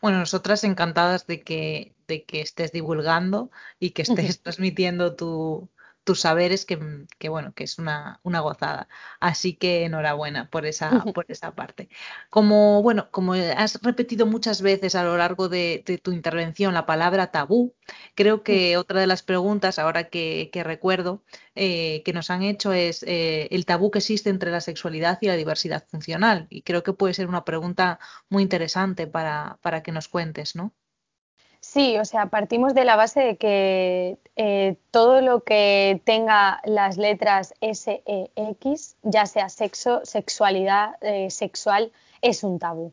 Bueno, 0.01 0.19
nosotras 0.19 0.63
encantadas 0.63 1.27
de 1.27 1.41
que, 1.41 1.91
de 2.07 2.23
que 2.23 2.39
estés 2.39 2.71
divulgando 2.71 3.51
y 3.77 3.89
que 3.89 4.01
estés 4.03 4.41
transmitiendo 4.41 5.17
tu, 5.17 5.67
tus 6.09 6.21
saberes, 6.21 6.65
que, 6.65 7.05
que, 7.19 7.29
bueno, 7.29 7.53
que 7.53 7.63
es 7.65 7.77
una, 7.77 8.19
una, 8.23 8.39
gozada. 8.39 8.87
Así 9.19 9.53
que 9.53 9.85
enhorabuena 9.85 10.49
por 10.49 10.65
esa, 10.65 10.89
por 11.13 11.25
esa 11.27 11.53
parte. 11.53 11.87
Como, 12.31 12.81
bueno, 12.81 13.11
como 13.11 13.33
has 13.33 13.79
repetido 13.83 14.25
muchas 14.25 14.63
veces 14.63 14.95
a 14.95 15.03
lo 15.03 15.17
largo 15.17 15.49
de, 15.49 15.83
tu 16.01 16.11
intervención 16.11 16.73
la 16.73 16.87
palabra 16.87 17.29
tabú, 17.29 17.75
creo 18.15 18.41
que 18.41 18.75
otra 18.77 18.99
de 18.99 19.05
las 19.05 19.21
preguntas, 19.21 19.77
ahora 19.77 20.09
que, 20.09 20.49
que 20.51 20.63
recuerdo, 20.63 21.23
eh, 21.53 22.01
que 22.03 22.13
nos 22.13 22.31
han 22.31 22.41
hecho 22.41 22.73
es 22.73 23.03
eh, 23.03 23.47
el 23.51 23.67
tabú 23.67 23.91
que 23.91 23.99
existe 23.99 24.31
entre 24.31 24.49
la 24.49 24.61
sexualidad 24.61 25.19
y 25.21 25.27
la 25.27 25.35
diversidad 25.35 25.85
funcional. 25.91 26.47
Y 26.49 26.63
creo 26.63 26.81
que 26.81 26.93
puede 26.93 27.13
ser 27.13 27.27
una 27.27 27.45
pregunta 27.45 27.99
muy 28.29 28.41
interesante 28.41 29.05
para, 29.05 29.59
para 29.61 29.83
que 29.83 29.91
nos 29.91 30.07
cuentes, 30.07 30.55
¿no? 30.55 30.73
Sí, 31.71 31.99
o 31.99 32.05
sea, 32.05 32.25
partimos 32.25 32.73
de 32.73 32.83
la 32.83 32.95
base 32.95 33.19
de 33.19 33.37
que 33.37 34.17
eh, 34.35 34.77
todo 34.89 35.21
lo 35.21 35.41
que 35.43 36.01
tenga 36.03 36.61
las 36.65 36.97
letras 36.97 37.53
S, 37.61 38.01
E, 38.07 38.31
X, 38.35 38.95
ya 39.03 39.27
sea 39.27 39.49
sexo, 39.49 40.01
sexualidad, 40.03 40.95
eh, 41.01 41.29
sexual, 41.29 41.91
es 42.23 42.43
un 42.43 42.57
tabú 42.57 42.91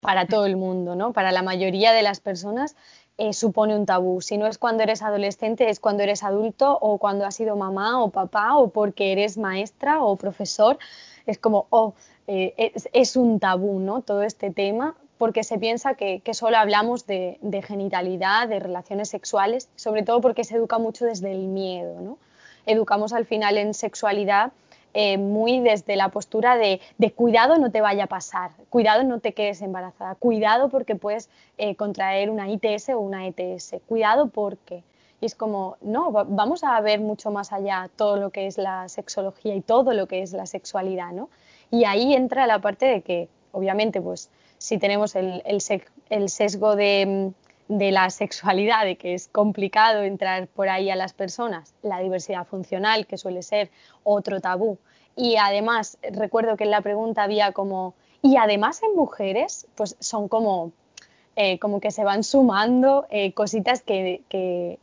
para 0.00 0.26
todo 0.26 0.44
el 0.44 0.58
mundo, 0.58 0.96
¿no? 0.96 1.14
Para 1.14 1.32
la 1.32 1.40
mayoría 1.40 1.92
de 1.92 2.02
las 2.02 2.20
personas 2.20 2.76
eh, 3.16 3.32
supone 3.32 3.74
un 3.74 3.86
tabú. 3.86 4.20
Si 4.20 4.36
no 4.36 4.46
es 4.46 4.58
cuando 4.58 4.82
eres 4.82 5.00
adolescente, 5.00 5.70
es 5.70 5.80
cuando 5.80 6.02
eres 6.02 6.22
adulto 6.22 6.76
o 6.78 6.98
cuando 6.98 7.24
has 7.24 7.36
sido 7.36 7.56
mamá 7.56 8.04
o 8.04 8.10
papá 8.10 8.54
o 8.58 8.68
porque 8.68 9.12
eres 9.12 9.38
maestra 9.38 10.04
o 10.04 10.16
profesor. 10.16 10.78
Es 11.24 11.38
como, 11.38 11.68
oh, 11.70 11.94
es, 12.26 12.86
es 12.92 13.16
un 13.16 13.40
tabú, 13.40 13.80
¿no? 13.80 14.02
Todo 14.02 14.24
este 14.24 14.50
tema 14.50 14.94
porque 15.20 15.44
se 15.44 15.58
piensa 15.58 15.96
que, 15.96 16.22
solo 16.32 16.56
hablamos 16.56 17.06
de, 17.06 17.38
genitalidad, 17.68 18.48
de 18.48 18.58
relaciones 18.58 19.10
sexuales, 19.10 19.68
sobre 19.76 20.02
todo 20.02 20.22
porque 20.22 20.44
se 20.44 20.56
educa 20.56 20.78
mucho 20.78 21.04
desde 21.04 21.30
el 21.30 21.40
miedo. 21.40 22.00
¿no? 22.00 22.16
Educamos 22.64 23.12
al 23.12 23.26
final 23.26 23.58
en 23.58 23.74
sexualidad 23.74 24.52
eh, 24.94 25.18
muy 25.18 25.60
desde 25.60 25.96
la 25.96 26.08
postura 26.08 26.56
de, 26.56 26.80
cuidado 27.14 27.58
no 27.58 27.70
te 27.70 27.82
vaya 27.82 28.04
a 28.04 28.06
pasar, 28.06 28.52
cuidado 28.70 29.04
no 29.04 29.20
te 29.20 29.34
quedes 29.34 29.60
embarazada, 29.60 30.14
cuidado 30.14 30.70
porque 30.70 30.96
puedes 30.96 31.28
eh, 31.58 31.76
contraer 31.76 32.30
una 32.30 32.48
ITS 32.48 32.88
o 32.88 33.00
una 33.00 33.26
ETS, 33.26 33.74
cuidado 33.86 34.28
porque. 34.28 34.82
Y 35.20 35.26
es 35.26 35.34
como, 35.34 35.76
no, 35.82 36.10
vamos 36.12 36.64
a 36.64 36.80
ver 36.80 36.98
mucho 36.98 37.30
más 37.30 37.52
allá 37.52 37.90
todo 37.94 38.16
lo 38.16 38.30
que 38.30 38.46
es 38.46 38.56
la 38.56 38.88
sexología 38.88 39.54
y 39.54 39.60
todo 39.60 39.92
lo 39.92 40.06
que 40.06 40.22
es 40.22 40.32
la 40.32 40.46
sexualidad, 40.46 41.12
¿no? 41.12 41.28
Y 41.70 41.84
ahí 41.84 42.14
entra 42.14 42.46
la 42.46 42.58
parte 42.58 42.86
de 42.86 43.02
que, 43.02 43.28
obviamente, 43.52 44.00
pues 44.00 44.30
si 44.60 44.76
tenemos 44.76 45.16
el, 45.16 45.60
sesgo 46.28 46.76
de, 46.76 47.32
la 47.68 48.10
sexualidad, 48.10 48.84
de 48.84 48.96
que 48.96 49.14
es 49.14 49.26
complicado 49.28 50.02
entrar 50.02 50.48
por 50.48 50.68
ahí 50.68 50.90
a 50.90 50.96
las 50.96 51.14
personas, 51.14 51.72
la 51.82 51.98
diversidad 51.98 52.46
funcional, 52.46 53.06
que 53.06 53.16
suele 53.16 53.42
ser 53.42 53.70
otro 54.04 54.40
tabú. 54.42 54.76
Y 55.16 55.36
además, 55.36 55.96
recuerdo 56.02 56.58
que 56.58 56.64
en 56.64 56.70
la 56.70 56.82
pregunta 56.82 57.22
había 57.22 57.52
como, 57.52 57.94
y 58.20 58.36
además 58.36 58.82
en 58.82 58.94
mujeres, 58.94 59.66
pues 59.76 59.96
son 59.98 60.28
como, 60.28 60.72
eh, 61.36 61.58
como 61.58 61.80
que 61.80 61.90
se 61.90 62.04
van 62.04 62.22
sumando 62.22 63.06
eh, 63.10 63.32
cositas 63.32 63.80
que, 63.80 64.22
que, 64.28 64.78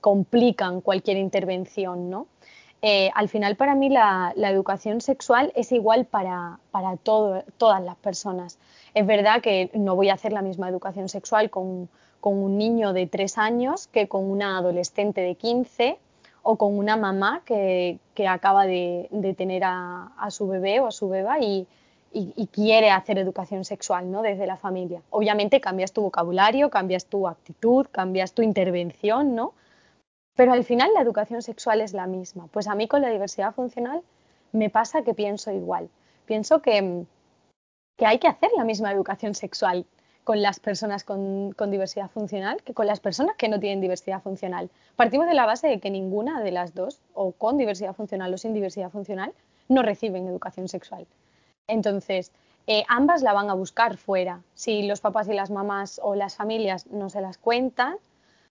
complican 0.00 0.80
cualquier 0.80 1.18
intervención, 1.18 2.08
¿no? 2.08 2.26
eh, 2.80 3.10
al 3.14 3.28
final 3.28 3.56
para 3.56 3.74
mí 3.74 3.88
la, 3.88 4.32
educación 4.36 5.00
sexual 5.00 5.52
es 5.56 5.72
igual 5.72 6.06
para, 6.06 6.58
todas 7.02 7.82
las 7.82 7.96
personas. 7.96 8.58
Es 8.94 9.06
verdad 9.06 9.40
que 9.40 9.70
no 9.74 9.96
voy 9.96 10.08
a 10.08 10.14
hacer 10.14 10.32
la 10.32 10.42
misma 10.42 10.68
educación 10.68 11.08
sexual 11.08 11.50
con, 11.50 11.88
un 12.20 12.58
niño 12.58 12.92
de 12.92 13.06
3 13.06 13.38
años 13.38 13.88
que 13.88 14.06
con 14.06 14.30
una 14.30 14.58
adolescente 14.58 15.22
de 15.22 15.34
15 15.34 15.98
o 16.42 16.56
con 16.56 16.76
una 16.76 16.96
mamá 16.96 17.42
que, 17.44 17.98
acaba 18.28 18.66
de, 18.66 19.08
tener 19.36 19.62
a, 19.64 20.10
su 20.30 20.46
bebé 20.48 20.80
o 20.80 20.86
a 20.86 20.90
su 20.90 21.08
beba 21.08 21.38
y, 21.40 21.66
quiere 22.52 22.90
hacer 22.90 23.18
educación 23.18 23.64
sexual 23.64 24.10
¿no? 24.10 24.22
desde 24.22 24.46
la 24.46 24.56
familia. 24.56 25.02
Obviamente 25.10 25.60
cambias 25.60 25.92
tu 25.92 26.02
vocabulario, 26.02 26.70
cambias 26.70 27.06
tu 27.06 27.28
actitud, 27.28 27.86
cambias 27.90 28.32
tu 28.32 28.42
intervención, 28.42 29.34
¿no? 29.34 29.52
Pero 30.38 30.52
al 30.52 30.64
final 30.64 30.90
la 30.94 31.00
educación 31.02 31.42
sexual 31.42 31.80
es 31.80 31.92
la 31.92 32.06
misma. 32.06 32.46
Pues 32.52 32.68
a 32.68 32.74
mí 32.74 32.86
con 32.86 33.02
la 33.02 33.10
diversidad 33.10 33.52
funcional 33.54 34.02
me 34.52 34.70
pasa 34.70 35.02
que 35.02 35.12
pienso 35.12 35.50
igual. 35.50 35.88
Pienso 36.26 36.62
que, 36.62 37.04
hay 38.06 38.18
que 38.18 38.28
hacer 38.28 38.50
la 38.56 38.64
misma 38.64 38.92
educación 38.92 39.34
sexual 39.34 39.86
con 40.24 40.42
las 40.42 40.60
personas 40.60 41.04
con, 41.04 41.54
diversidad 41.70 42.10
funcional 42.10 42.62
que 42.62 42.74
con 42.74 42.86
las 42.86 43.00
personas 43.00 43.36
que 43.36 43.48
no 43.48 43.58
tienen 43.58 43.80
diversidad 43.80 44.22
funcional. 44.22 44.70
Partimos 44.94 45.26
de 45.26 45.34
la 45.34 45.46
base 45.46 45.68
de 45.68 45.80
que 45.80 45.90
ninguna 45.90 46.42
de 46.42 46.50
las 46.50 46.74
dos, 46.74 47.00
o 47.14 47.32
con 47.32 47.56
diversidad 47.56 47.94
funcional 47.94 48.34
o 48.34 48.36
sin 48.38 48.52
diversidad 48.52 48.90
funcional, 48.90 49.32
no 49.68 49.82
reciben 49.82 50.28
educación 50.28 50.68
sexual. 50.68 51.06
Entonces, 51.66 52.30
eh, 52.66 52.84
ambas 52.88 53.22
la 53.22 53.32
van 53.32 53.48
a 53.48 53.54
buscar 53.54 53.96
fuera. 53.96 54.42
Si 54.52 54.82
los 54.82 55.00
papás 55.00 55.28
y 55.28 55.32
las 55.32 55.50
mamás 55.50 55.98
o 56.04 56.14
las 56.14 56.36
familias 56.36 56.86
no 56.88 57.08
se 57.08 57.22
las 57.22 57.38
cuentan, 57.38 57.96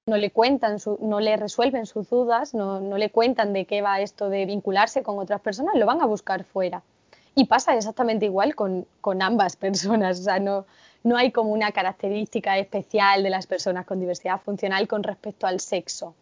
no 0.08 0.18
le 0.18 0.32
cuentan, 0.32 0.78
no 1.02 1.20
le 1.20 1.38
resuelven 1.38 1.86
sus 1.86 2.10
dudas, 2.10 2.56
no, 2.56 2.80
le 2.80 3.12
cuentan 3.12 3.54
de 3.54 3.66
qué 3.66 3.84
va 3.84 4.02
esto 4.02 4.30
de 4.30 4.48
vincularse 4.48 5.04
con 5.04 5.20
otras 5.20 5.42
personas, 5.42 5.76
lo 5.76 5.86
van 5.86 6.02
a 6.02 6.06
buscar 6.06 6.44
fuera. 6.46 6.82
Y 7.38 7.46
pasa 7.46 7.76
exactamente 7.76 8.26
igual 8.26 8.56
con, 8.56 8.88
ambas 9.22 9.56
personas, 9.56 10.20
o 10.22 10.24
sea, 10.24 10.40
no, 10.40 10.66
no 11.04 11.18
hay 11.18 11.32
como 11.32 11.52
una 11.52 11.72
característica 11.72 12.58
especial 12.58 13.22
de 13.22 13.30
las 13.30 13.46
personas 13.46 13.86
con 13.86 14.00
diversidad 14.00 14.42
funcional 14.42 14.88
con 14.88 15.04
respecto 15.04 15.46
al 15.46 15.60
sexo. 15.60 16.16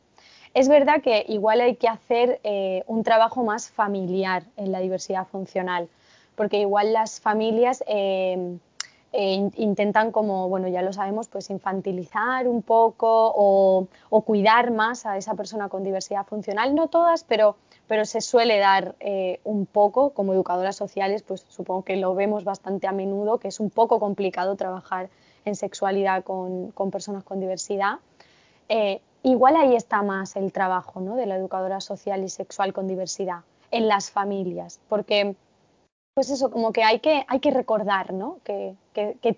Es 0.54 0.68
verdad 0.68 1.02
que 1.02 1.26
igual 1.30 1.62
hay 1.62 1.78
que 1.78 1.88
hacer 1.88 2.42
eh, 2.44 2.84
un 2.88 3.04
trabajo 3.04 3.46
más 3.46 3.70
familiar 3.70 4.44
en 4.58 4.74
la 4.74 4.80
diversidad 4.80 5.26
funcional, 5.26 5.88
porque 6.36 6.60
igual 6.60 6.92
las 6.92 7.22
familias 7.22 7.82
eh, 7.88 8.58
eh, 9.18 9.50
intentan 9.56 10.12
como, 10.12 10.50
bueno, 10.50 10.68
ya 10.68 10.82
lo 10.82 10.92
sabemos, 10.92 11.30
pues 11.30 11.50
infantilizar 11.50 12.50
un 12.50 12.62
poco 12.62 13.32
o, 13.34 13.88
cuidar 14.26 14.72
más 14.72 15.06
a 15.06 15.16
esa 15.16 15.36
persona 15.36 15.70
con 15.70 15.86
diversidad 15.86 16.26
funcional. 16.26 16.76
No 16.76 16.90
todas, 16.90 17.24
pero, 17.24 17.56
pero 17.88 18.06
se 18.06 18.22
suele 18.22 18.58
dar 18.58 18.96
eh, 19.00 19.40
un 19.44 19.66
poco, 19.66 20.12
como 20.12 20.34
educadoras 20.34 20.76
sociales, 20.76 21.24
pues 21.24 21.46
supongo 21.50 21.84
que 21.84 21.96
lo 21.98 22.16
vemos 22.16 22.44
bastante 22.44 22.88
a 22.88 22.92
menudo, 22.92 23.38
que 23.38 23.48
es 23.48 23.60
un 23.60 23.70
poco 23.70 24.00
complicado 24.00 24.56
trabajar 24.56 25.10
en 25.46 25.56
sexualidad 25.56 26.24
con, 26.24 26.72
personas 26.92 27.24
con 27.24 27.40
diversidad. 27.40 28.00
Eh, 28.70 29.02
igual 29.24 29.56
ahí 29.56 29.76
está 29.76 30.02
más 30.02 30.36
el 30.36 30.52
trabajo 30.52 31.00
¿no? 31.00 31.16
de 31.16 31.28
la 31.28 31.36
educadora 31.36 31.82
social 31.82 32.24
y 32.24 32.30
sexual 32.30 32.74
con 32.74 32.88
diversidad, 32.88 33.42
en 33.72 33.88
las 33.88 34.10
familias, 34.10 34.80
porque 34.90 35.36
pues 36.16 36.30
eso, 36.30 36.50
como 36.50 36.72
que 36.72 36.84
hay 36.84 37.00
que, 37.00 37.26
hay 37.28 37.40
que 37.42 37.52
recordar, 37.52 38.14
¿no? 38.14 38.40
Que, 38.46 38.76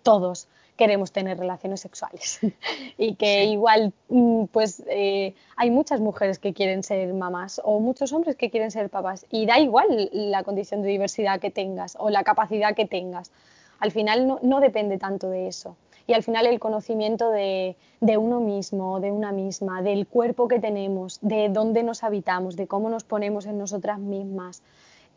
todos 0.04 0.48
queremos 0.78 1.12
tener 1.12 1.38
relaciones 1.38 1.82
sexuales 1.82 2.40
y 2.98 3.16
que 3.16 3.46
igual, 3.46 3.94
mm, 4.08 4.46
pues 4.46 4.84
eh, 4.88 5.34
hay 5.58 5.72
muchas 5.72 6.00
mujeres 6.00 6.40
que 6.40 6.54
quieren 6.54 6.84
ser 6.84 7.14
mamás 7.14 7.60
o 7.64 7.80
muchos 7.80 8.14
hombres 8.14 8.36
que 8.36 8.50
quieren 8.50 8.72
ser 8.72 8.90
papás 8.90 9.26
y 9.30 9.46
da 9.46 9.60
igual 9.60 10.10
la 10.14 10.44
condición 10.44 10.84
de 10.84 10.90
diversidad 10.90 11.40
que 11.42 11.52
tengas 11.52 11.98
o 12.00 12.10
la 12.10 12.24
capacidad 12.24 12.76
que 12.76 12.86
tengas. 12.86 13.32
Al 13.80 13.92
final 13.92 14.40
no, 14.42 14.60
depende 14.60 14.98
tanto 14.98 15.30
de 15.30 15.48
eso. 15.48 15.76
Y 16.08 16.14
al 16.14 16.24
final 16.24 16.48
el 16.48 16.60
conocimiento 16.60 17.32
de, 17.32 17.76
de 18.00 18.18
uno 18.18 18.40
mismo, 18.40 19.02
de 19.02 19.12
una 19.12 19.34
misma, 19.34 19.82
del 19.82 20.08
cuerpo 20.08 20.48
que 20.48 20.60
tenemos, 20.60 21.20
de 21.22 21.50
dónde 21.50 21.84
nos 21.84 22.04
habitamos, 22.04 22.56
de 22.56 22.66
cómo 22.66 22.90
nos 22.90 23.04
ponemos 23.04 23.46
en 23.46 23.58
nosotras 23.58 24.00
mismas, 24.00 24.64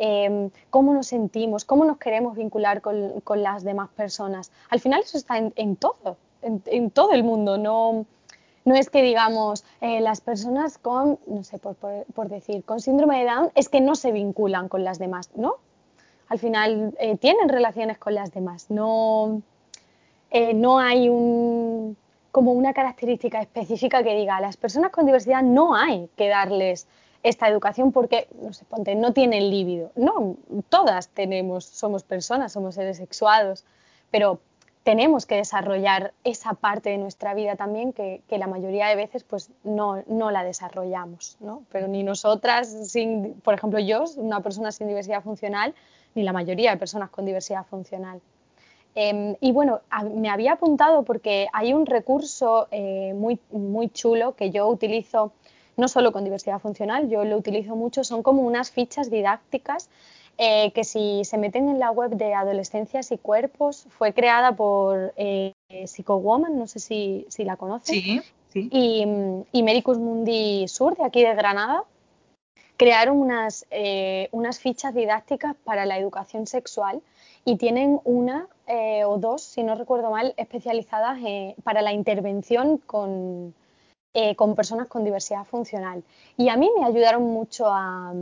Em, 0.02 0.48
cómo 0.70 0.94
nos 0.94 1.08
sentimos, 1.08 1.66
cómo 1.66 1.84
nos 1.84 1.98
queremos 1.98 2.34
vincular 2.34 2.80
con, 2.80 3.42
las 3.42 3.64
demás 3.64 3.90
personas. 3.90 4.50
Al 4.70 4.80
final 4.80 5.02
eso 5.02 5.18
está 5.18 5.36
en, 5.36 5.76
todo, 5.76 6.16
en, 6.40 6.90
todo 6.90 7.12
el 7.12 7.22
mundo. 7.22 7.58
No, 7.58 8.06
no 8.64 8.74
es 8.74 8.88
que 8.88 9.02
digamos 9.02 9.62
eh, 9.82 10.00
las 10.00 10.22
personas 10.22 10.78
con, 10.78 11.18
no 11.26 11.44
sé, 11.44 11.58
por, 11.58 12.28
decir, 12.30 12.64
con 12.64 12.80
síndrome 12.80 13.18
de 13.18 13.30
Down 13.30 13.50
es 13.54 13.68
que 13.68 13.82
no 13.82 13.94
se 13.94 14.10
vinculan 14.10 14.70
con 14.70 14.84
las 14.84 14.98
demás, 14.98 15.28
¿no? 15.34 15.56
Al 16.28 16.38
final 16.38 16.94
eh, 16.98 17.18
tienen 17.18 17.50
relaciones 17.50 17.98
con 17.98 18.14
las 18.14 18.32
demás. 18.32 18.70
No, 18.70 19.42
eh, 20.30 20.54
no 20.54 20.78
hay 20.78 21.10
un, 21.10 21.94
como 22.32 22.52
una 22.52 22.72
característica 22.72 23.38
específica 23.42 24.02
que 24.02 24.14
diga 24.14 24.38
a 24.38 24.40
las 24.40 24.56
personas 24.56 24.92
con 24.92 25.04
diversidad 25.04 25.42
no 25.42 25.74
hay 25.74 26.08
que 26.16 26.28
darles 26.28 26.88
esta 27.22 27.48
educación 27.48 27.92
porque, 27.92 28.28
no 28.40 28.52
sé, 28.52 28.64
ponte, 28.64 28.94
no 28.94 29.12
todas 30.68 31.08
tenemos, 31.08 31.64
somos 31.64 32.02
personas, 32.02 32.52
somos 32.52 32.74
seres 32.74 32.96
sexuados, 32.96 33.64
pero 34.10 34.40
tenemos 34.82 35.26
que 35.26 35.36
desarrollar 35.36 36.14
esa 36.24 36.54
parte 36.54 36.90
de 36.90 36.98
nuestra 36.98 37.34
vida 37.34 37.56
también 37.56 37.92
que, 37.92 38.22
la 38.30 38.46
mayoría 38.46 38.88
de 38.88 38.96
veces 38.96 39.24
pues 39.24 39.50
no, 39.62 40.02
no, 40.06 40.30
la 40.30 40.42
desarrollamos, 40.42 41.36
¿no? 41.40 41.62
Pero 41.70 41.86
ni 41.86 42.02
nosotras, 42.02 42.90
sin, 42.90 43.34
por 43.42 43.54
ejemplo 43.54 43.78
yo, 43.78 44.04
una 44.16 44.40
persona 44.40 44.72
sin 44.72 44.88
diversidad 44.88 45.22
funcional, 45.22 45.74
ni 46.14 46.22
la 46.22 46.32
mayoría 46.32 46.70
de 46.70 46.76
personas 46.78 47.10
con 47.10 47.26
diversidad 47.26 47.66
funcional. 47.66 48.20
Em, 48.94 49.36
y 49.40 49.52
bueno, 49.52 49.80
me 50.14 50.30
había 50.30 50.52
apuntado 50.52 51.04
porque 51.04 51.46
hay 51.52 51.72
un 51.72 51.86
recurso 51.86 52.66
eh, 52.70 53.12
muy, 53.14 53.38
muy 53.52 53.88
chulo 53.90 54.34
que 54.34 54.50
yo 54.50 54.66
utilizo 54.66 55.32
no 55.80 55.88
solo 55.88 56.12
con 56.12 56.22
diversidad 56.22 56.60
funcional, 56.60 57.08
yo 57.08 57.24
lo 57.24 57.36
utilizo 57.36 57.74
mucho, 57.74 58.04
son 58.04 58.22
como 58.22 58.42
unas 58.42 58.70
fichas 58.70 59.10
didácticas 59.10 59.88
eh, 60.38 60.70
que 60.72 60.84
si 60.84 61.24
se 61.24 61.38
meten 61.38 61.68
en 61.68 61.78
la 61.78 61.90
web 61.90 62.12
de 62.12 62.34
Adolescencias 62.34 63.10
y 63.12 63.18
Cuerpos, 63.18 63.86
fue 63.90 64.12
creada 64.12 64.52
por 64.52 65.12
eh, 65.16 65.52
Psychowoman, 65.86 66.58
no 66.58 66.66
sé 66.66 66.78
si, 66.78 67.26
la 67.38 67.56
conocen, 67.56 67.94
sí, 67.94 68.20
sí. 68.52 68.68
Y, 68.70 69.04
y 69.52 69.62
Mericus 69.62 69.98
Mundi 69.98 70.68
Sur, 70.68 70.96
de 70.96 71.04
aquí 71.04 71.22
de 71.22 71.34
Granada, 71.34 71.84
crearon 72.76 73.18
unas, 73.18 73.66
eh, 73.70 74.28
unas 74.32 74.58
fichas 74.58 74.94
didácticas 74.94 75.56
para 75.64 75.84
la 75.84 75.98
educación 75.98 76.46
sexual 76.46 77.02
y 77.44 77.56
tienen 77.56 78.00
una 78.04 78.48
eh, 78.66 79.04
o 79.04 79.18
dos, 79.18 79.42
si 79.42 79.62
no 79.62 79.74
recuerdo 79.74 80.10
mal, 80.10 80.32
especializadas 80.36 81.18
para 81.62 81.82
la 81.82 81.92
intervención 81.92 82.78
con, 82.78 83.54
eh, 84.12 84.34
con 84.34 84.56
personas 84.56 84.88
con 84.88 85.04
diversidad 85.04 85.44
funcional. 85.44 86.02
Y 86.36 86.48
a 86.48 86.56
mí 86.56 86.68
me 86.76 86.84
ayudaron 86.84 87.22
mucho 87.22 87.66
a, 87.68 88.12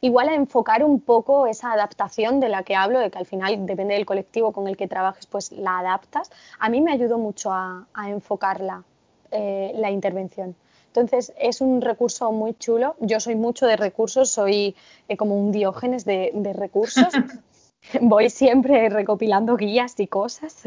igual 0.00 0.28
a 0.28 0.34
enfocar 0.34 0.82
un 0.82 1.00
poco 1.00 1.46
esa 1.46 1.72
adaptación 1.72 2.40
de 2.40 2.48
la 2.48 2.64
que 2.64 2.74
hablo, 2.74 2.98
de 2.98 3.12
que 3.12 3.18
al 3.18 3.26
final 3.26 3.64
depende 3.64 3.94
del 3.94 4.06
colectivo 4.06 4.52
con 4.52 4.66
el 4.66 4.76
que 4.76 4.88
trabajes, 4.88 5.26
pues 5.26 5.52
la 5.52 5.78
adaptas. 5.78 6.30
A 6.58 6.68
mí 6.68 6.80
me 6.80 6.92
ayudó 6.92 7.16
mucho 7.16 7.52
a, 7.52 7.86
enfocarla, 8.08 8.82
eh, 9.30 9.72
la 9.76 9.92
intervención. 9.92 10.56
Entonces 10.88 11.32
es 11.38 11.60
un 11.60 11.80
recurso 11.80 12.32
muy 12.32 12.54
chulo. 12.54 12.96
Yo 12.98 13.20
soy 13.20 13.36
mucho 13.36 13.66
de 13.66 13.76
recursos, 13.76 14.30
soy 14.30 14.74
eh, 15.08 15.16
como 15.16 15.36
un 15.36 15.52
diógenes 15.52 16.04
de, 16.04 16.32
recursos. 16.56 17.06
Voy 18.00 18.30
siempre 18.30 18.88
recopilando 18.88 19.56
guías 19.56 19.98
y 20.00 20.08
cosas. 20.08 20.64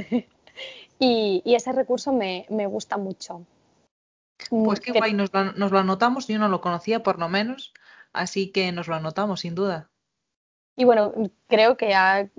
y, 0.99 1.43
ese 1.45 1.73
recurso 1.73 2.13
me 2.13 2.67
gusta 2.67 2.95
mucho. 2.95 3.41
Pues 4.49 4.79
qué 4.79 4.91
guay, 4.91 5.13
nos 5.13 5.32
lo, 5.32 5.79
anotamos, 5.79 6.27
yo 6.27 6.39
no 6.39 6.49
lo 6.49 6.62
conocía 6.62 7.03
por 7.03 7.19
lo 7.19 7.29
menos, 7.29 7.73
así 8.12 8.51
que 8.51 8.71
nos 8.71 8.88
lo 8.88 8.95
anotamos 8.95 9.41
sin 9.41 9.56
duda. 9.56 9.89
Y 10.75 10.86
bueno, 10.86 11.13
creo 11.47 11.77
que 11.77 11.93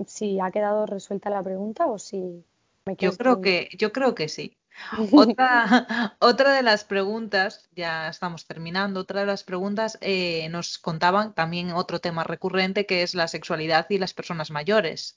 si 0.07 0.41
ha 0.41 0.51
quedado 0.51 0.87
resuelta 0.87 1.31
la 1.31 1.43
pregunta 1.43 1.87
o 1.87 1.99
si 1.99 2.45
me 2.85 2.97
Yo 2.97 3.17
creo 3.17 3.41
que, 3.41 3.69
yo 3.79 3.93
creo 3.93 4.15
que 4.15 4.29
sí. 4.29 4.57
Otra, 5.13 6.17
otra 6.19 6.53
de 6.53 6.63
las 6.63 6.83
preguntas, 6.83 7.69
ya 7.77 8.09
estamos 8.09 8.45
terminando, 8.45 9.01
otra 9.01 9.21
de 9.21 9.27
las 9.27 9.45
preguntas 9.45 9.97
eh, 10.01 10.49
nos 10.49 10.79
contaban 10.79 11.33
también 11.33 11.71
otro 11.71 12.01
tema 12.01 12.25
recurrente 12.25 12.85
que 12.85 13.05
es 13.05 13.15
la 13.15 13.29
sexualidad 13.29 13.87
y 13.89 13.99
las 13.99 14.15
personas 14.15 14.51
mayores. 14.51 15.17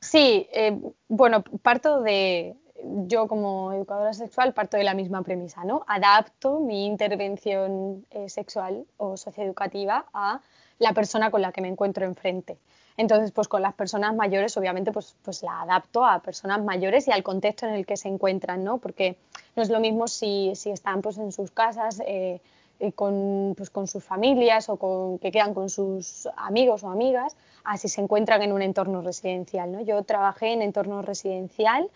Sí, 0.00 0.48
eh, 0.52 0.78
bueno, 1.08 1.42
parto 1.62 2.00
de, 2.00 2.56
yo 3.06 3.28
como 3.28 3.72
educadora 3.72 4.12
sexual 4.12 4.52
parto 4.52 4.76
de 4.76 4.84
la 4.84 4.94
misma 4.94 5.22
premisa, 5.22 5.64
¿no? 5.64 5.84
Adapto 5.86 6.60
mi 6.60 6.86
intervención 6.86 8.06
eh, 8.10 8.28
sexual 8.28 8.86
o 8.96 9.16
socioeducativa 9.16 10.06
a 10.12 10.40
la 10.78 10.92
persona 10.92 11.30
con 11.30 11.42
la 11.42 11.52
que 11.52 11.60
me 11.60 11.68
encuentro 11.68 12.04
enfrente. 12.04 12.58
Entonces, 12.96 13.32
pues 13.32 13.48
con 13.48 13.62
las 13.62 13.74
personas 13.74 14.14
mayores, 14.14 14.56
obviamente, 14.56 14.92
pues, 14.92 15.16
pues 15.22 15.42
la 15.42 15.62
adapto 15.62 16.04
a 16.04 16.20
personas 16.20 16.62
mayores 16.62 17.08
y 17.08 17.12
al 17.12 17.22
contexto 17.22 17.66
en 17.66 17.74
el 17.74 17.86
que 17.86 17.96
se 17.96 18.08
encuentran, 18.08 18.62
¿no? 18.62 18.78
Porque 18.78 19.16
no 19.56 19.62
es 19.62 19.68
lo 19.68 19.80
mismo 19.80 20.06
si, 20.06 20.50
están 20.50 21.02
pues, 21.02 21.18
en 21.18 21.32
sus 21.32 21.50
casas, 21.50 22.00
eh, 22.06 22.40
con, 22.94 23.54
pues, 23.56 23.70
con, 23.70 23.88
sus 23.88 24.04
familias 24.04 24.68
o 24.68 24.76
con, 24.76 25.18
que 25.18 25.32
quedan 25.32 25.54
con 25.54 25.70
sus 25.70 26.28
amigos 26.36 26.84
o 26.84 26.88
amigas, 26.88 27.36
a 27.64 27.76
si 27.78 27.88
se 27.88 28.00
encuentran 28.00 28.42
en 28.42 28.52
un 28.52 28.62
entorno 28.62 29.02
residencial. 29.02 29.72
¿no? 29.72 29.80
Yo 29.80 30.02
trabajé 30.04 30.52
en 30.52 30.62
entorno 30.62 31.02
residencial, 31.02 31.88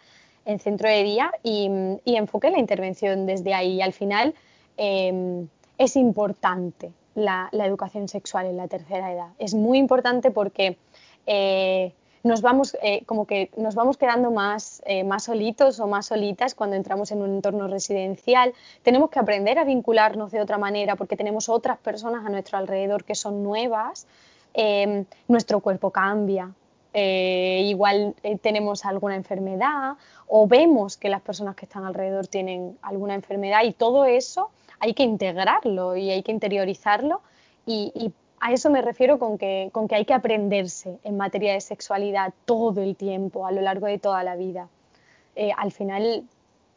en 0.44 0.58
centro 0.58 0.88
de 0.88 1.02
día, 1.02 1.32
y, 1.42 1.70
y 2.04 2.16
enfoqué 2.16 2.50
la 2.50 2.58
intervención 2.58 3.26
desde 3.26 3.54
ahí. 3.54 3.76
Y 3.76 3.82
al 3.82 3.92
final 3.92 4.34
em, 4.76 5.48
es 5.76 5.96
importante 5.96 6.92
la, 7.14 7.48
la, 7.52 7.66
educación 7.66 8.08
sexual 8.08 8.46
en 8.46 8.56
la 8.56 8.68
tercera 8.68 9.12
edad. 9.12 9.28
Es 9.38 9.54
muy 9.54 9.78
importante 9.78 10.30
porque 10.30 10.78
eh, 11.26 11.92
nos 12.24 12.42
vamos, 12.42 12.76
eh, 12.82 13.04
como 13.06 13.26
que 13.26 13.50
nos 13.56 13.74
vamos 13.74 13.96
quedando 13.96 14.30
más, 14.30 14.82
eh, 14.86 15.04
más 15.04 15.24
solitos 15.24 15.78
o 15.80 15.86
más 15.86 16.06
solitas 16.06 16.54
cuando 16.54 16.76
entramos 16.76 17.12
en 17.12 17.22
un 17.22 17.36
entorno 17.36 17.68
residencial. 17.68 18.54
Tenemos 18.82 19.10
que 19.10 19.18
aprender 19.18 19.58
a 19.58 19.64
vincularnos 19.64 20.30
de 20.32 20.40
otra 20.40 20.58
manera 20.58 20.96
porque 20.96 21.16
tenemos 21.16 21.48
otras 21.48 21.78
personas 21.78 22.26
a 22.26 22.28
nuestro 22.28 22.58
alrededor 22.58 23.04
que 23.04 23.14
son 23.14 23.42
nuevas. 23.42 24.06
Em, 24.54 25.04
nuestro 25.28 25.60
cuerpo 25.60 25.90
cambia. 25.90 26.52
Eh, 26.94 27.62
igual 27.66 28.14
tenemos 28.40 28.86
alguna 28.86 29.14
enfermedad 29.14 29.96
o 30.26 30.46
vemos 30.46 30.96
que 30.96 31.10
las 31.10 31.20
personas 31.20 31.54
que 31.54 31.66
están 31.66 31.84
alrededor 31.84 32.26
tienen 32.26 32.78
alguna 32.80 33.14
enfermedad 33.14 33.62
y 33.64 33.72
todo 33.72 34.06
eso 34.06 34.50
hay 34.80 34.94
que 34.94 35.02
integrarlo 35.02 35.96
y 35.96 36.10
hay 36.10 36.22
que 36.22 36.32
interiorizarlo 36.32 37.20
y, 37.66 37.92
y 37.94 38.12
a 38.40 38.52
eso 38.52 38.70
me 38.70 38.82
refiero 38.82 39.18
con 39.18 39.38
que, 39.38 39.70
con 39.72 39.88
que 39.88 39.96
hay 39.96 40.04
que 40.04 40.14
aprenderse 40.14 40.98
en 41.02 41.16
materia 41.16 41.52
de 41.52 41.60
sexualidad 41.60 42.32
todo 42.44 42.82
el 42.82 42.96
tiempo, 42.96 43.46
a 43.46 43.52
lo 43.52 43.60
largo 43.60 43.86
de 43.86 43.98
toda 43.98 44.22
la 44.22 44.36
vida. 44.36 44.68
Eh, 45.34 45.50
al 45.56 45.72
final, 45.72 46.24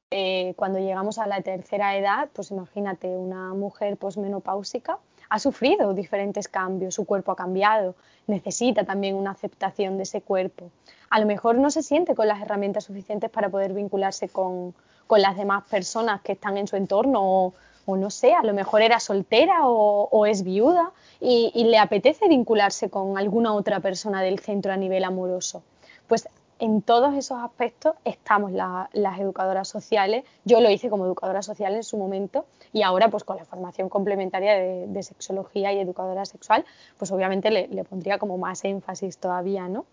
eh, 0.09 0.53
cuando 0.55 0.79
llegamos 0.79 1.17
a 1.19 1.27
la 1.27 1.41
tercera 1.41 1.95
edad, 1.97 2.29
pues 2.33 2.51
imagínate, 2.51 3.07
una 3.07 3.53
mujer 3.53 3.97
posmenopáusica 3.97 4.97
ha 5.31 5.39
sufrido 5.39 5.93
diferentes 5.93 6.49
cambios, 6.49 6.95
su 6.95 7.05
cuerpo 7.05 7.31
ha 7.31 7.37
cambiado, 7.37 7.95
necesita 8.27 8.83
también 8.83 9.15
una 9.15 9.31
aceptación 9.31 9.95
de 9.95 10.03
ese 10.03 10.21
cuerpo. 10.21 10.69
A 11.09 11.21
lo 11.21 11.25
mejor 11.25 11.57
no 11.57 11.71
se 11.71 11.83
siente 11.83 12.15
con 12.15 12.27
las 12.27 12.41
herramientas 12.41 12.83
suficientes 12.83 13.29
para 13.29 13.47
poder 13.47 13.71
vincularse 13.71 14.27
con, 14.27 14.75
con 15.07 15.21
las 15.21 15.37
demás 15.37 15.63
personas 15.69 16.19
que 16.19 16.33
están 16.33 16.57
en 16.57 16.67
su 16.67 16.75
entorno 16.75 17.53
o, 17.85 17.95
no 17.95 18.09
sé, 18.09 18.33
a 18.33 18.43
lo 18.43 18.53
mejor 18.53 18.81
era 18.81 18.99
soltera 18.99 19.61
o, 19.63 20.25
es 20.25 20.43
viuda 20.43 20.91
y, 21.21 21.63
le 21.63 21.77
apetece 21.77 22.27
vincularse 22.27 22.89
con 22.89 23.17
alguna 23.17 23.53
otra 23.53 23.79
persona 23.79 24.21
del 24.21 24.39
centro 24.39 24.73
a 24.73 24.77
nivel 24.77 25.05
amoroso. 25.05 25.63
Pues 26.07 26.27
en 26.61 26.83
todos 26.83 27.15
esos 27.15 27.39
aspectos 27.39 27.95
estamos 28.05 28.51
las 28.51 29.19
educadoras 29.19 29.67
sociales. 29.67 30.23
Yo 30.45 30.61
lo 30.61 30.69
hice 30.69 30.91
como 30.91 31.05
educadora 31.05 31.41
social 31.41 31.73
en 31.73 31.83
su 31.83 31.97
momento 31.97 32.45
y 32.71 32.83
ahora 32.83 33.09
pues 33.09 33.23
con 33.23 33.37
la 33.37 33.45
formación 33.45 33.89
complementaria 33.89 34.53
de, 34.55 35.03
sexología 35.03 35.73
y 35.73 35.79
educadora 35.79 36.23
sexual, 36.23 36.63
pues 36.97 37.11
obviamente 37.11 37.49
le, 37.49 37.83
pondría 37.83 38.19
como 38.19 38.37
más 38.37 38.63
énfasis 38.63 39.17
todavía, 39.17 39.67
¿no? 39.67 39.85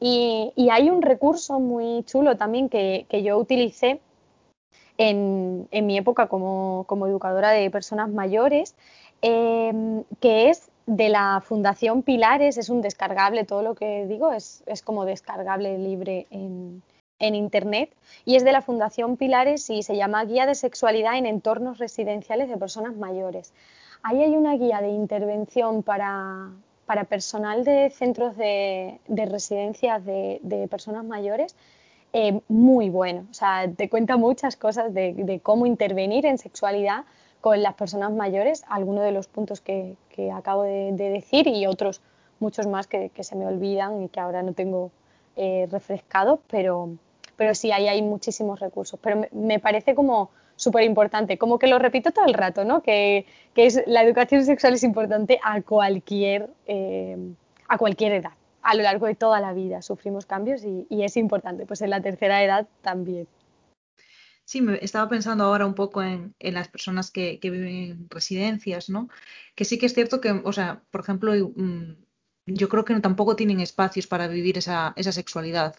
Y, 0.00 0.52
hay 0.70 0.90
un 0.90 1.00
recurso 1.00 1.60
muy 1.60 2.02
chulo 2.04 2.36
también 2.36 2.68
que, 2.68 3.06
que 3.08 3.22
yo 3.22 3.38
utilicé 3.38 4.00
en, 4.98 5.68
mi 5.86 5.96
época 5.96 6.26
como, 6.26 6.86
educadora 7.06 7.50
de 7.50 7.70
personas 7.70 8.10
mayores, 8.10 8.74
em, 9.22 10.02
que 10.20 10.50
es 10.50 10.69
de 10.86 11.08
la 11.08 11.42
Fundación 11.44 12.02
Pilares, 12.02 12.58
es 12.58 12.68
un 12.68 12.82
descargable, 12.82 13.44
todo 13.44 13.62
lo 13.62 13.74
que 13.74 14.06
digo 14.06 14.32
es, 14.32 14.62
como 14.84 15.04
descargable 15.04 15.78
libre 15.78 16.26
en, 16.30 16.82
Internet, 17.18 17.94
y 18.24 18.36
es 18.36 18.44
de 18.44 18.52
la 18.52 18.62
Fundación 18.62 19.18
Pilares 19.18 19.68
y 19.68 19.82
se 19.82 19.94
llama 19.94 20.24
Guía 20.24 20.46
de 20.46 20.54
Sexualidad 20.54 21.18
en 21.18 21.26
Entornos 21.26 21.78
Residenciales 21.78 22.48
de 22.48 22.56
Personas 22.56 22.96
Mayores. 22.96 23.52
Ahí 24.02 24.22
hay 24.22 24.34
una 24.34 24.56
guía 24.56 24.80
de 24.80 24.88
intervención 24.88 25.82
para, 25.82 26.50
personal 27.10 27.64
de 27.64 27.90
centros 27.90 28.38
de, 28.38 28.98
residencias 29.08 30.02
de 30.04 30.66
personas 30.70 31.04
mayores 31.04 31.54
eh, 32.12 32.40
muy 32.48 32.90
bueno. 32.90 33.26
O 33.30 33.34
sea, 33.34 33.70
te 33.76 33.88
cuenta 33.88 34.16
muchas 34.16 34.56
cosas 34.56 34.92
de, 34.92 35.40
cómo 35.42 35.66
intervenir 35.66 36.26
en 36.26 36.38
sexualidad 36.38 37.04
con 37.40 37.62
las 37.62 37.74
personas 37.74 38.12
mayores, 38.12 38.64
algunos 38.68 39.04
de 39.04 39.12
los 39.12 39.26
puntos 39.26 39.60
que, 39.60 39.96
acabo 40.34 40.64
de, 40.64 40.92
decir 40.92 41.46
y 41.46 41.66
otros 41.66 42.02
muchos 42.38 42.66
más 42.66 42.86
que, 42.86 43.10
se 43.20 43.36
me 43.36 43.46
olvidan 43.46 44.02
y 44.02 44.08
que 44.08 44.20
ahora 44.20 44.42
no 44.42 44.52
tengo 44.52 44.90
eh, 45.36 45.66
refrescados, 45.70 46.40
pero, 46.50 46.90
pero 47.36 47.54
sí, 47.54 47.72
ahí 47.72 47.88
hay 47.88 48.02
muchísimos 48.02 48.60
recursos. 48.60 49.00
Pero 49.02 49.22
me, 49.32 49.58
parece 49.58 49.94
como 49.94 50.30
súper 50.56 50.84
importante, 50.84 51.38
como 51.38 51.58
que 51.58 51.66
lo 51.66 51.78
repito 51.78 52.10
todo 52.10 52.26
el 52.26 52.34
rato, 52.34 52.64
¿no? 52.64 52.82
Que, 52.82 53.26
es, 53.56 53.82
la 53.86 54.02
educación 54.02 54.44
sexual 54.44 54.74
es 54.74 54.84
importante 54.84 55.38
a 55.42 55.62
cualquier, 55.62 56.50
eh, 56.66 57.16
a 57.68 57.78
cualquier 57.78 58.12
edad 58.12 58.32
a 58.62 58.74
lo 58.74 58.82
largo 58.82 59.06
de 59.06 59.14
toda 59.14 59.40
la 59.40 59.52
vida 59.52 59.82
sufrimos 59.82 60.26
cambios 60.26 60.64
y, 60.64 60.86
es 60.90 61.16
importante, 61.16 61.66
pues 61.66 61.80
en 61.82 61.90
la 61.90 62.00
tercera 62.00 62.42
edad 62.42 62.66
también. 62.82 63.26
Sí, 64.50 64.62
me 64.62 64.80
estaba 64.82 65.08
pensando 65.08 65.44
ahora 65.44 65.64
un 65.64 65.76
poco 65.76 66.02
en, 66.02 66.34
las 66.40 66.66
personas 66.66 67.12
que, 67.12 67.38
viven 67.40 67.68
en 67.68 68.10
residencias, 68.10 68.90
¿no? 68.90 69.08
Que 69.54 69.64
sí 69.64 69.78
que 69.78 69.86
es 69.86 69.94
cierto 69.94 70.20
que, 70.20 70.32
o 70.32 70.52
sea, 70.52 70.82
por 70.90 71.02
ejemplo, 71.02 71.32
mm, 71.34 71.94
yo 72.46 72.68
creo 72.68 72.84
que 72.84 72.98
tampoco 72.98 73.36
tienen 73.36 73.60
espacios 73.60 74.08
para 74.08 74.26
vivir 74.26 74.58
esa, 74.58 74.92
sexualidad, 74.96 75.76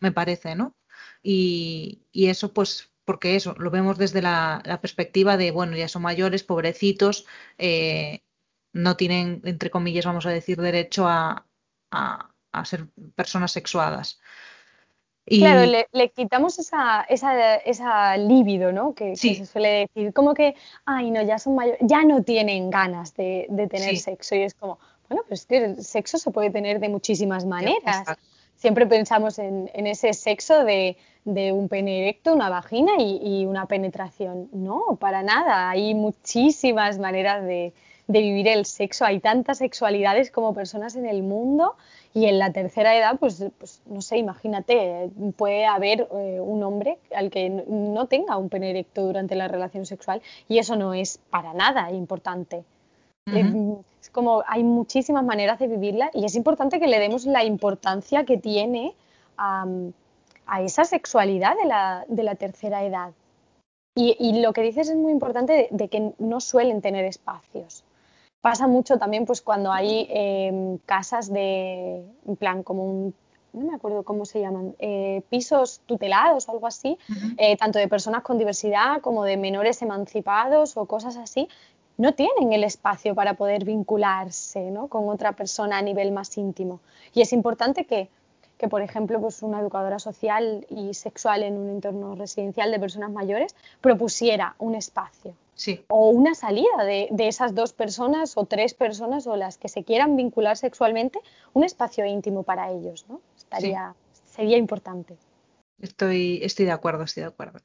me 0.00 0.10
parece, 0.12 0.56
¿no? 0.56 0.76
Y, 1.22 2.02
eso, 2.12 2.52
pues, 2.52 2.90
porque 3.04 3.36
eso, 3.36 3.54
lo 3.58 3.70
vemos 3.70 3.96
desde 3.96 4.22
la, 4.22 4.78
perspectiva 4.82 5.36
de, 5.36 5.52
bueno, 5.52 5.76
ya 5.76 5.86
son 5.88 6.02
mayores, 6.02 6.42
pobrecitos, 6.42 7.26
eh, 7.58 8.22
no 8.72 8.96
tienen, 8.96 9.40
entre 9.44 9.70
comillas, 9.70 10.04
vamos 10.06 10.26
a 10.26 10.30
decir, 10.30 10.60
derecho 10.60 11.06
a, 11.06 11.46
a, 11.92 12.64
ser 12.64 12.88
personas 13.14 13.52
sexuadas. 13.52 14.20
Y... 15.28 15.40
Claro, 15.40 15.70
le, 15.92 16.08
quitamos 16.10 16.58
esa, 16.58 17.02
esa, 17.08 17.56
esa 17.56 18.16
libido, 18.16 18.72
¿no? 18.72 18.94
Que, 18.94 19.16
se 19.16 19.46
suele 19.46 19.88
decir, 19.94 20.12
como 20.12 20.34
que, 20.34 20.54
ay, 20.84 21.10
no, 21.10 21.22
ya 21.22 21.38
son 21.38 21.54
mayores, 21.54 21.80
ya 21.82 22.04
no 22.04 22.22
tienen 22.22 22.70
ganas 22.70 23.14
de, 23.14 23.46
tener 23.70 23.96
sexo. 23.98 24.34
Y 24.34 24.42
es 24.42 24.54
como, 24.54 24.78
bueno, 25.08 25.22
pues 25.28 25.46
que 25.46 25.58
el 25.58 25.84
sexo 25.84 26.18
se 26.18 26.30
puede 26.30 26.50
tener 26.50 26.80
de 26.80 26.88
muchísimas 26.88 27.44
maneras. 27.44 28.04
Siempre 28.56 28.86
pensamos 28.86 29.38
en, 29.38 29.68
ese 29.74 30.12
sexo 30.12 30.64
de, 30.64 30.96
un 31.24 31.68
pene 31.68 32.00
erecto, 32.00 32.34
una 32.34 32.48
vagina 32.48 32.92
y, 32.98 33.20
y, 33.22 33.46
una 33.46 33.66
penetración. 33.66 34.48
No, 34.52 34.96
para 34.98 35.22
nada. 35.22 35.70
Hay 35.70 35.94
muchísimas 35.94 36.98
maneras 36.98 37.44
de, 37.44 37.72
de 38.08 38.20
vivir 38.20 38.48
el 38.48 38.64
sexo. 38.64 39.04
Hay 39.04 39.20
tantas 39.20 39.58
sexualidades 39.58 40.30
como 40.30 40.54
personas 40.54 40.96
en 40.96 41.06
el 41.06 41.22
mundo 41.22 41.76
y 42.14 42.26
en 42.26 42.38
la 42.38 42.52
tercera 42.52 42.96
edad, 42.96 43.18
pues, 43.18 43.44
pues 43.58 43.82
no 43.86 44.00
sé, 44.00 44.18
imagínate, 44.18 45.10
puede 45.36 45.66
haber 45.66 46.08
eh, 46.12 46.40
un 46.40 46.62
hombre 46.62 46.98
al 47.14 47.30
que 47.30 47.48
no 47.50 48.06
tenga 48.06 48.36
un 48.36 48.48
pene 48.48 48.70
erecto 48.70 49.04
durante 49.04 49.34
la 49.34 49.48
relación 49.48 49.86
sexual 49.86 50.22
y 50.48 50.58
eso 50.58 50.76
no 50.76 50.94
es 50.94 51.20
para 51.30 51.52
nada 51.54 51.90
importante. 51.92 52.64
Eh, 53.26 53.76
es 54.00 54.08
como 54.08 54.42
hay 54.46 54.64
muchísimas 54.64 55.22
maneras 55.22 55.58
de 55.58 55.68
vivirla 55.68 56.10
y 56.14 56.24
es 56.24 56.34
importante 56.34 56.80
que 56.80 56.86
le 56.86 56.98
demos 56.98 57.26
la 57.26 57.44
importancia 57.44 58.24
que 58.24 58.38
tiene 58.38 58.94
a, 59.36 59.66
esa 60.60 60.84
sexualidad 60.84 61.54
de 61.56 61.66
la, 61.66 62.06
de 62.08 62.22
la 62.22 62.34
tercera 62.34 62.84
edad. 62.84 63.12
Y, 63.94 64.40
lo 64.40 64.52
que 64.52 64.62
dices 64.62 64.88
es 64.88 64.94
muy 64.94 65.10
importante 65.10 65.66
de 65.72 65.88
que 65.88 66.12
no 66.18 66.40
suelen 66.40 66.80
tener 66.80 67.04
espacios 67.04 67.82
pasa 68.40 68.66
mucho 68.66 68.98
también 68.98 69.26
pues 69.26 69.42
cuando 69.42 69.72
hay 69.72 70.06
em, 70.10 70.78
casas 70.78 71.32
de, 71.32 72.04
en 72.26 72.36
plan, 72.36 72.62
como 72.62 72.84
un, 72.84 73.14
no 73.52 73.70
me 73.70 73.74
acuerdo 73.74 74.02
cómo 74.02 74.24
se 74.24 74.40
llaman, 74.40 74.74
eh, 74.78 75.22
pisos 75.28 75.80
tutelados 75.86 76.48
o 76.48 76.52
algo 76.52 76.66
así, 76.66 76.98
eh, 77.36 77.56
tanto 77.56 77.78
de 77.78 77.88
personas 77.88 78.22
con 78.22 78.38
diversidad 78.38 79.00
como 79.00 79.24
de 79.24 79.36
menores 79.36 79.82
emancipados 79.82 80.76
o 80.76 80.86
cosas 80.86 81.16
así, 81.16 81.48
no 81.96 82.14
tienen 82.14 82.52
el 82.52 82.62
espacio 82.62 83.14
para 83.14 83.34
poder 83.34 83.64
vincularse 83.64 84.70
¿no? 84.70 84.86
con 84.86 85.08
otra 85.08 85.32
persona 85.32 85.78
a 85.78 85.82
nivel 85.82 86.12
más 86.12 86.36
íntimo. 86.38 86.80
Y 87.12 87.22
es 87.22 87.32
importante 87.32 87.86
que, 87.86 88.08
que, 88.56 88.68
por 88.68 88.82
ejemplo, 88.82 89.20
pues 89.20 89.42
una 89.42 89.58
educadora 89.58 89.98
social 89.98 90.64
y 90.70 90.94
sexual 90.94 91.42
en 91.42 91.58
un 91.58 91.70
entorno 91.70 92.14
residencial 92.14 92.70
de 92.70 92.78
personas 92.78 93.10
mayores 93.10 93.56
propusiera 93.80 94.54
un 94.58 94.76
espacio 94.76 95.34
o 95.88 96.10
una 96.10 96.34
salida 96.34 96.84
de, 96.84 97.08
esas 97.18 97.54
dos 97.54 97.72
personas 97.72 98.36
o 98.36 98.44
tres 98.44 98.74
personas 98.74 99.26
o 99.26 99.36
las 99.36 99.58
que 99.58 99.68
se 99.68 99.84
quieran 99.84 100.16
vincular 100.16 100.56
sexualmente, 100.56 101.20
un 101.52 101.64
espacio 101.64 102.04
íntimo 102.04 102.42
para 102.42 102.70
ellos, 102.70 103.06
¿no? 103.08 103.20
Estaría, 103.36 103.94
Sería 104.38 104.56
importante. 104.56 105.16
Estoy, 105.80 106.40
estoy 106.42 106.66
de 106.66 106.70
acuerdo, 106.72 107.02
estoy 107.02 107.22
de 107.22 107.28
acuerdo. 107.28 107.60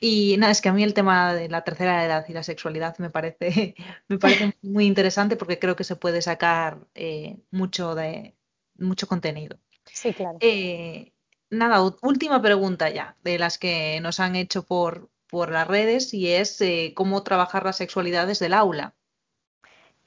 Y 0.00 0.36
nada, 0.38 0.52
es 0.52 0.60
que 0.60 0.68
a 0.68 0.72
mí 0.72 0.82
el 0.82 0.92
tema 0.92 1.34
de 1.34 1.48
la 1.48 1.62
tercera 1.62 2.04
edad 2.04 2.24
y 2.28 2.32
la 2.32 2.42
sexualidad 2.42 2.98
me 2.98 3.10
parece, 3.10 3.74
me 4.08 4.18
parece 4.18 4.56
muy 4.62 4.86
interesante 4.86 5.36
porque 5.36 5.58
creo 5.58 5.76
que 5.76 5.84
se 5.84 5.96
puede 5.96 6.22
sacar 6.22 6.86
eh, 6.94 7.38
mucho, 7.50 7.94
de, 7.94 8.34
mucho 8.76 9.06
contenido. 9.06 9.58
Sí, 9.84 10.12
claro. 10.12 10.38
Eh, 10.40 11.12
nada, 11.50 11.80
última 12.02 12.42
pregunta 12.42 12.90
ya, 12.90 13.16
de 13.22 13.38
las 13.38 13.56
que 13.56 14.00
nos 14.00 14.18
han 14.18 14.34
hecho 14.36 14.64
por, 14.64 15.08
por 15.36 15.52
las 15.52 15.68
redes 15.68 16.14
y 16.14 16.32
es 16.32 16.58
eh, 16.62 16.94
cómo 16.96 17.22
trabajar 17.22 17.62
la 17.62 17.74
sexualidad 17.74 18.26
desde 18.26 18.46
el 18.46 18.54
aula. 18.54 18.94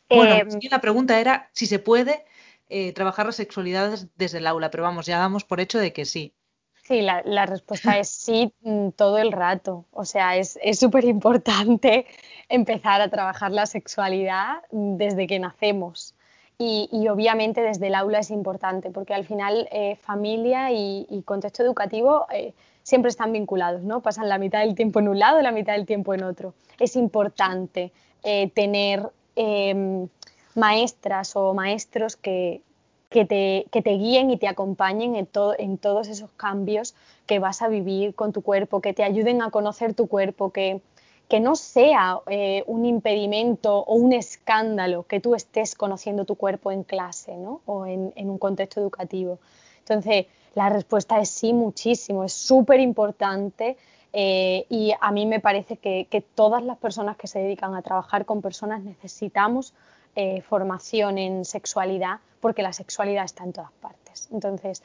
Bueno, 0.10 0.34
em, 0.34 0.60
la 0.72 0.82
pregunta 0.82 1.20
era 1.20 1.52
si 1.54 1.68
se 1.68 1.78
puede 1.78 2.26
eh, 2.68 2.94
trabajar 2.94 3.28
la 3.28 3.32
sexualidad 3.32 4.00
desde 4.16 4.40
el 4.40 4.48
aula, 4.48 4.72
pero 4.72 4.82
vamos, 4.82 5.06
ya 5.06 5.20
damos 5.20 5.44
por 5.44 5.60
hecho 5.60 5.78
de 5.78 5.94
que 5.94 6.06
sí. 6.06 6.34
Sí, 6.82 7.04
la, 7.04 7.46
respuesta 7.46 8.00
es 8.00 8.10
sí 8.10 8.52
mm, 8.62 8.90
todo 8.96 9.20
el 9.20 9.32
rato. 9.32 9.86
O 9.92 10.04
sea, 10.04 10.36
es 10.36 10.58
súper 10.80 11.06
importante 11.06 12.08
empezar 12.50 13.00
a 13.00 13.10
trabajar 13.12 13.52
la 13.52 13.68
sexualidad 13.68 14.64
desde 14.72 15.28
que 15.28 15.38
nacemos. 15.38 16.16
Y, 16.62 17.08
obviamente 17.08 17.62
desde 17.62 17.88
el 17.88 17.96
aula 17.96 18.20
es 18.20 18.32
importante, 18.32 18.92
porque 18.92 19.14
al 19.14 19.26
final 19.26 19.70
eh, 19.72 19.96
familia 19.96 20.72
y, 20.74 21.24
contexto 21.24 21.64
educativo 21.64 22.26
eh, 22.34 22.54
siempre 22.84 23.10
están 23.10 23.32
vinculados, 23.34 23.84
¿no? 23.84 24.02
Pasan 24.02 24.30
la 24.30 24.38
mitad 24.38 24.62
del 24.62 24.76
tiempo 24.76 25.00
en 25.00 25.08
un 25.08 25.20
lado 25.20 25.40
y 25.40 25.44
la 25.44 25.52
mitad 25.52 25.74
del 25.74 25.86
tiempo 25.86 26.14
en 26.14 26.24
otro. 26.24 26.54
Es 26.80 26.96
importante 26.96 27.92
eh, 28.24 28.50
tener 28.52 29.10
em, 29.36 30.08
maestras 30.56 31.36
o 31.36 31.54
maestros 31.54 32.16
que, 32.16 32.62
que, 33.10 33.26
te, 33.26 33.66
que, 33.72 33.82
te, 33.82 33.92
guíen 33.92 34.32
y 34.32 34.38
te 34.38 34.48
acompañen 34.48 35.16
en, 35.16 35.30
en 35.58 35.78
todos 35.78 36.08
esos 36.08 36.32
cambios 36.32 36.96
que 37.26 37.40
vas 37.40 37.62
a 37.62 37.68
vivir 37.68 38.16
con 38.16 38.34
tu 38.34 38.42
cuerpo, 38.42 38.82
que 38.82 38.94
te 38.94 39.04
ayuden 39.04 39.42
a 39.42 39.52
conocer 39.52 39.94
tu 39.94 40.08
cuerpo, 40.08 40.52
que, 40.52 40.82
que 41.30 41.40
no 41.40 41.56
sea 41.56 42.20
eh, 42.28 42.64
un 42.66 42.86
impedimento 42.86 43.78
o 43.78 43.94
un 43.94 44.14
escándalo 44.14 45.04
que 45.04 45.20
tú 45.20 45.36
estés 45.36 45.76
conociendo 45.76 46.26
tu 46.26 46.36
cuerpo 46.36 46.72
en 46.72 46.84
clase 46.84 47.38
¿no? 47.38 47.62
o 47.68 47.86
en, 47.86 48.12
un 48.16 48.40
contexto 48.40 48.82
educativo. 48.82 49.38
Entonces, 49.78 50.26
la 50.60 50.68
respuesta 50.68 51.22
es 51.22 51.30
sí, 51.30 51.54
muchísimo, 51.54 52.26
es 52.26 52.34
súper 52.34 52.82
importante 52.82 53.78
eh, 54.12 54.66
y 54.68 54.92
a 55.00 55.10
mí 55.14 55.26
me 55.26 55.40
parece 55.40 55.78
que, 55.78 56.24
todas 56.36 56.62
las 56.66 56.78
personas 56.78 57.16
que 57.16 57.28
se 57.28 57.40
dedican 57.40 57.76
a 57.76 57.82
trabajar 57.82 58.26
con 58.26 58.42
personas 58.42 58.84
necesitamos 58.84 59.74
eh, 60.18 60.42
formación 60.42 61.18
en 61.18 61.46
sexualidad 61.46 62.20
porque 62.42 62.62
la 62.62 62.74
sexualidad 62.74 63.24
está 63.24 63.46
en 63.46 63.54
todas 63.54 63.72
partes. 63.80 64.28
Entonces, 64.34 64.84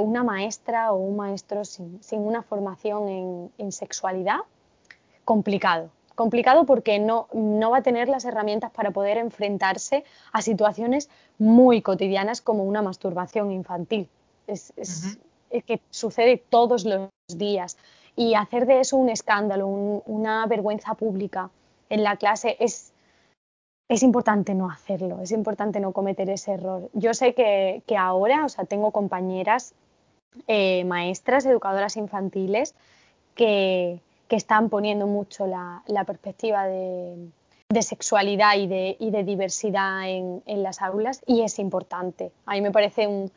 una 0.00 0.22
maestra 0.22 0.92
o 0.92 0.96
un 0.96 1.16
maestro 1.16 1.64
sin, 1.64 1.98
una 2.12 2.42
formación 2.42 3.50
en 3.58 3.72
sexualidad, 3.72 4.40
complicado. 5.24 5.90
Complicado 6.14 6.64
porque 6.64 7.00
no, 7.00 7.26
no 7.32 7.70
va 7.72 7.78
a 7.78 7.82
tener 7.82 8.08
las 8.08 8.24
herramientas 8.24 8.70
para 8.70 8.92
poder 8.92 9.18
enfrentarse 9.18 10.04
a 10.32 10.42
situaciones 10.42 11.10
muy 11.38 11.82
cotidianas 11.82 12.40
como 12.40 12.62
una 12.62 12.82
masturbación 12.82 13.50
infantil. 13.50 14.08
Es, 14.46 14.72
que 15.66 15.80
sucede 15.90 16.42
todos 16.48 16.84
los 16.84 17.10
días. 17.28 17.76
Y 18.16 18.34
hacer 18.34 18.66
de 18.66 18.80
eso 18.80 18.96
un 18.96 19.08
escándalo, 19.08 19.66
una 19.66 20.46
vergüenza 20.46 20.94
pública 20.94 21.50
en 21.88 22.02
la 22.02 22.16
clase 22.16 22.56
es, 22.58 22.92
es 23.88 24.02
importante 24.02 24.54
no 24.54 24.70
hacerlo, 24.70 25.20
es 25.20 25.30
importante 25.30 25.80
no 25.80 25.92
cometer 25.92 26.28
ese 26.30 26.52
error. 26.52 26.90
Yo 26.94 27.12
sé 27.14 27.34
que, 27.34 27.82
ahora, 27.96 28.44
o 28.44 28.48
sea, 28.48 28.64
tengo 28.64 28.90
compañeras 28.90 29.74
eh, 30.46 30.84
maestras, 30.84 31.44
educadoras 31.44 31.96
infantiles, 31.96 32.74
que, 33.34 34.00
que 34.32 34.36
están 34.36 34.70
poniendo 34.70 35.06
mucho 35.06 35.46
la, 35.46 36.04
perspectiva 36.06 36.66
de, 36.66 37.28
sexualidad 37.82 38.54
y 38.56 38.66
de, 38.66 39.24
diversidad 39.24 40.08
en, 40.08 40.62
las 40.62 40.80
aulas 40.80 41.22
y 41.26 41.42
es 41.42 41.58
importante. 41.58 42.32
A 42.46 42.54
mí 42.54 42.62
me 42.62 42.70
parece 42.70 43.06
un, 43.06 43.30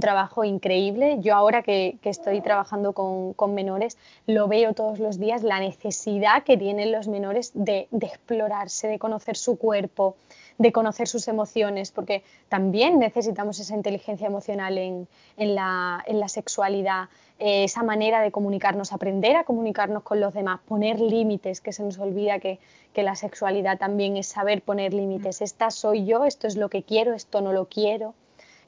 trabajo 0.00 0.44
increíble. 0.44 1.18
Yo 1.20 1.34
ahora 1.34 1.62
que, 1.62 1.98
estoy 2.02 2.40
trabajando 2.40 2.92
con, 2.92 3.54
menores, 3.54 3.98
lo 4.26 4.48
veo 4.48 4.74
todos 4.74 4.98
los 4.98 5.18
días, 5.18 5.42
la 5.42 5.60
necesidad 5.60 6.44
que 6.44 6.56
tienen 6.56 6.92
los 6.92 7.08
menores 7.08 7.52
de, 7.54 7.88
explorarse, 8.00 8.88
de 8.88 8.98
conocer 8.98 9.36
su 9.36 9.58
cuerpo, 9.58 10.16
de 10.58 10.72
conocer 10.72 11.08
sus 11.08 11.26
emociones, 11.28 11.90
porque 11.90 12.22
también 12.48 12.98
necesitamos 12.98 13.58
esa 13.58 13.74
inteligencia 13.74 14.26
emocional 14.26 14.78
en, 14.78 15.08
la, 15.36 16.02
en 16.06 16.20
la, 16.20 16.28
sexualidad, 16.28 17.08
eh, 17.38 17.64
esa 17.64 17.82
manera 17.82 18.20
de 18.20 18.30
comunicarnos, 18.30 18.92
aprender 18.92 19.36
a 19.36 19.44
comunicarnos 19.44 20.02
con 20.02 20.20
los 20.20 20.34
demás, 20.34 20.60
poner 20.66 21.00
límites, 21.00 21.60
que 21.60 21.72
se 21.72 21.82
nos 21.82 21.98
olvida 21.98 22.38
que, 22.38 22.58
la 22.94 23.16
sexualidad 23.16 23.78
también 23.78 24.18
es 24.18 24.26
saber 24.26 24.60
poner 24.60 24.92
límites. 24.92 25.40
Mm. 25.40 25.44
Esta 25.44 25.70
soy 25.70 26.04
yo, 26.04 26.26
esto 26.26 26.46
es 26.46 26.56
lo 26.56 26.68
que 26.68 26.82
quiero, 26.82 27.14
esto 27.14 27.40
no 27.40 27.54
lo 27.54 27.64
quiero. 27.64 28.12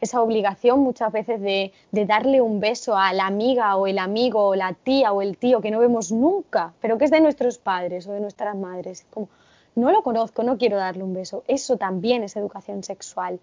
Esa 0.03 0.21
obligación 0.21 0.81
muchas 0.81 1.11
veces 1.12 1.41
de, 1.41 1.73
darle 1.93 2.43
un 2.43 2.61
beso 2.61 2.97
a 2.97 3.12
la 3.12 3.27
amiga 3.27 3.77
o 3.77 3.87
el 3.87 3.99
amigo 3.99 4.49
o 4.49 4.55
la 4.55 4.75
tía 4.75 5.12
o 5.12 5.23
el 5.23 5.38
tío 5.38 5.61
que 5.61 5.71
no 5.71 5.79
vemos 5.79 6.12
nunca, 6.12 6.75
pero 6.81 6.99
que 6.99 7.07
es 7.07 7.11
de 7.11 7.21
nuestros 7.21 7.57
padres 7.57 8.07
o 8.07 8.12
de 8.12 8.21
nuestras 8.21 8.57
madres. 8.57 9.07
Como, 9.11 9.29
no 9.77 9.91
lo 9.91 10.03
conozco, 10.03 10.43
no 10.43 10.59
quiero 10.59 10.77
darle 10.77 11.05
un 11.05 11.15
beso. 11.15 11.45
Eso 11.47 11.77
también 11.77 12.25
es 12.25 12.37
educación 12.37 12.83
sexual. 12.83 13.41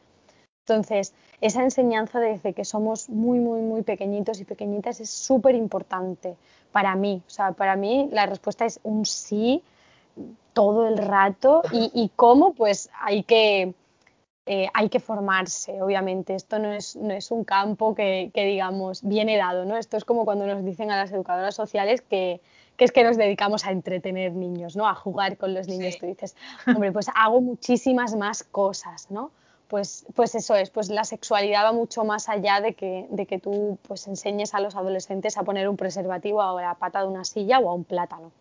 Entonces, 0.67 1.13
esa 1.41 1.63
enseñanza 1.63 2.19
desde 2.19 2.53
que 2.53 2.65
somos 2.65 3.09
muy, 3.09 3.39
muy, 3.39 3.61
muy 3.61 3.81
pequeñitos 3.81 4.39
y 4.39 4.45
pequeñitas 4.45 4.99
es 4.99 5.09
súper 5.09 5.55
importante 5.55 6.35
para 6.71 6.93
mí. 6.95 7.23
O 7.25 7.29
sea, 7.29 7.53
para 7.53 7.75
mí 7.75 8.07
la 8.11 8.27
respuesta 8.27 8.65
es 8.65 8.79
un 8.83 9.05
sí 9.05 9.63
todo 10.53 10.87
el 10.87 10.97
rato 10.97 11.61
y, 11.71 12.11
cómo, 12.15 12.53
pues 12.53 12.89
hay 13.01 13.23
que, 13.23 13.73
eh, 14.51 14.67
hay 14.73 14.89
que 14.89 14.99
formarse, 14.99 15.79
obviamente. 15.79 16.33
Esto 16.33 16.57
no 16.57 16.73
es, 16.73 16.95
no 16.95 17.13
es 17.13 17.29
un 17.29 17.43
campo 17.43 17.93
que, 17.93 18.31
digamos, 18.33 19.03
viene 19.03 19.37
dado, 19.37 19.63
¿no? 19.63 19.77
Esto 19.77 19.95
es 19.95 20.05
como 20.05 20.25
cuando 20.25 20.47
nos 20.47 20.65
dicen 20.65 20.89
a 20.89 20.97
las 20.97 21.11
educadoras 21.11 21.53
sociales 21.53 22.01
que, 22.01 22.41
es 22.79 22.91
que 22.91 23.03
nos 23.03 23.15
dedicamos 23.15 23.63
a 23.67 23.71
entretener 23.71 24.33
niños, 24.33 24.75
¿no? 24.75 24.87
A 24.87 24.95
jugar 24.95 25.37
con 25.37 25.53
los 25.53 25.67
niños. 25.67 25.99
Tú 25.99 26.07
dices, 26.07 26.35
hombre, 26.65 26.91
pues 26.91 27.11
hago 27.13 27.41
muchísimas 27.41 28.15
más 28.15 28.43
cosas, 28.43 29.11
¿no? 29.11 29.29
pues, 29.67 30.07
pues 30.15 30.33
eso 30.33 30.55
es, 30.55 30.71
pues 30.71 30.89
la 30.89 31.03
sexualidad 31.03 31.65
va 31.65 31.71
mucho 31.71 32.03
más 32.03 32.27
allá 32.27 32.59
de 32.59 32.73
que, 32.73 33.05
de 33.11 33.27
que 33.27 33.37
tú 33.37 33.77
pues 33.87 34.07
enseñes 34.07 34.55
a 34.55 34.61
los 34.61 34.75
adolescentes 34.75 35.37
a 35.37 35.43
poner 35.43 35.69
un 35.69 35.77
preservativo 35.77 36.41
a 36.41 36.59
la 36.59 36.73
pata 36.73 37.01
de 37.03 37.07
una 37.07 37.23
silla 37.23 37.59
o 37.59 37.69
a 37.69 37.75
un 37.75 37.83
plátano. 37.83 38.31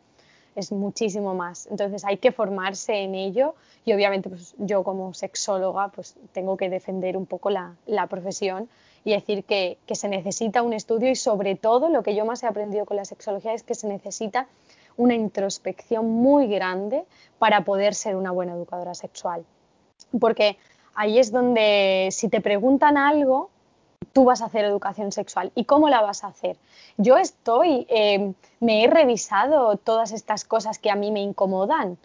Es 0.59 0.73
muchísimo 0.73 1.35
más. 1.35 1.69
Entonces 1.71 2.05
hay 2.05 2.17
que 2.17 2.33
formarse 2.33 3.05
en 3.05 3.15
ello 3.15 3.55
y 3.85 3.93
obviamente 3.93 4.29
pues, 4.29 4.57
yo 4.59 4.83
como 4.83 5.15
sexóloga 5.15 5.89
pues 5.89 6.17
tengo 6.33 6.57
que 6.57 6.69
defender 6.69 7.17
un 7.17 7.27
poco 7.27 7.49
la, 7.49 7.77
la 7.87 8.09
profesión 8.09 8.69
y 9.05 9.13
decir 9.13 9.45
que, 9.45 9.79
que, 9.87 9.95
se 9.95 10.09
necesita 10.09 10.63
un 10.63 10.73
estudio 10.73 11.11
y 11.11 11.15
sobre 11.15 11.55
todo 11.55 11.89
lo 11.89 12.03
que 12.03 12.17
yo 12.17 12.25
más 12.25 12.43
he 12.43 12.49
aprendido 12.49 12.87
con 12.87 12.97
la 12.97 13.05
sexología 13.05 13.55
es 13.55 13.63
que 13.63 13.77
se 13.77 13.87
necesita 13.87 14.49
una 14.97 15.15
introspección 15.15 16.11
muy 16.11 16.49
grande 16.49 17.05
para 17.39 17.65
poder 17.65 17.95
ser 17.95 18.17
una 18.17 18.33
buena 18.33 18.55
educadora 18.55 18.95
sexual. 18.95 19.45
Porque 20.19 20.59
ahí 20.97 21.21
es 21.21 21.31
donde 21.31 22.09
si 22.11 22.29
te 22.29 22.41
preguntan 22.41 22.97
algo, 22.97 23.51
tú 24.13 24.25
vas 24.25 24.43
a 24.43 24.47
hacer 24.47 24.65
educación 24.65 25.13
sexual. 25.13 25.53
¿Y 25.55 25.65
cómo 25.65 25.89
la 25.89 26.01
vas 26.01 26.25
a 26.25 26.29
hacer? 26.29 26.57
Yo 26.97 27.17
estoy, 27.17 27.87
eh, 27.89 28.33
me 28.61 28.85
he 28.85 28.87
revisado 28.89 29.77
todas 29.77 30.13
estas 30.13 30.45
cosas 30.45 30.79
que 30.79 30.91
a 30.91 30.97
mí 30.97 31.11
me 31.11 31.21
incomodan, 31.21 31.99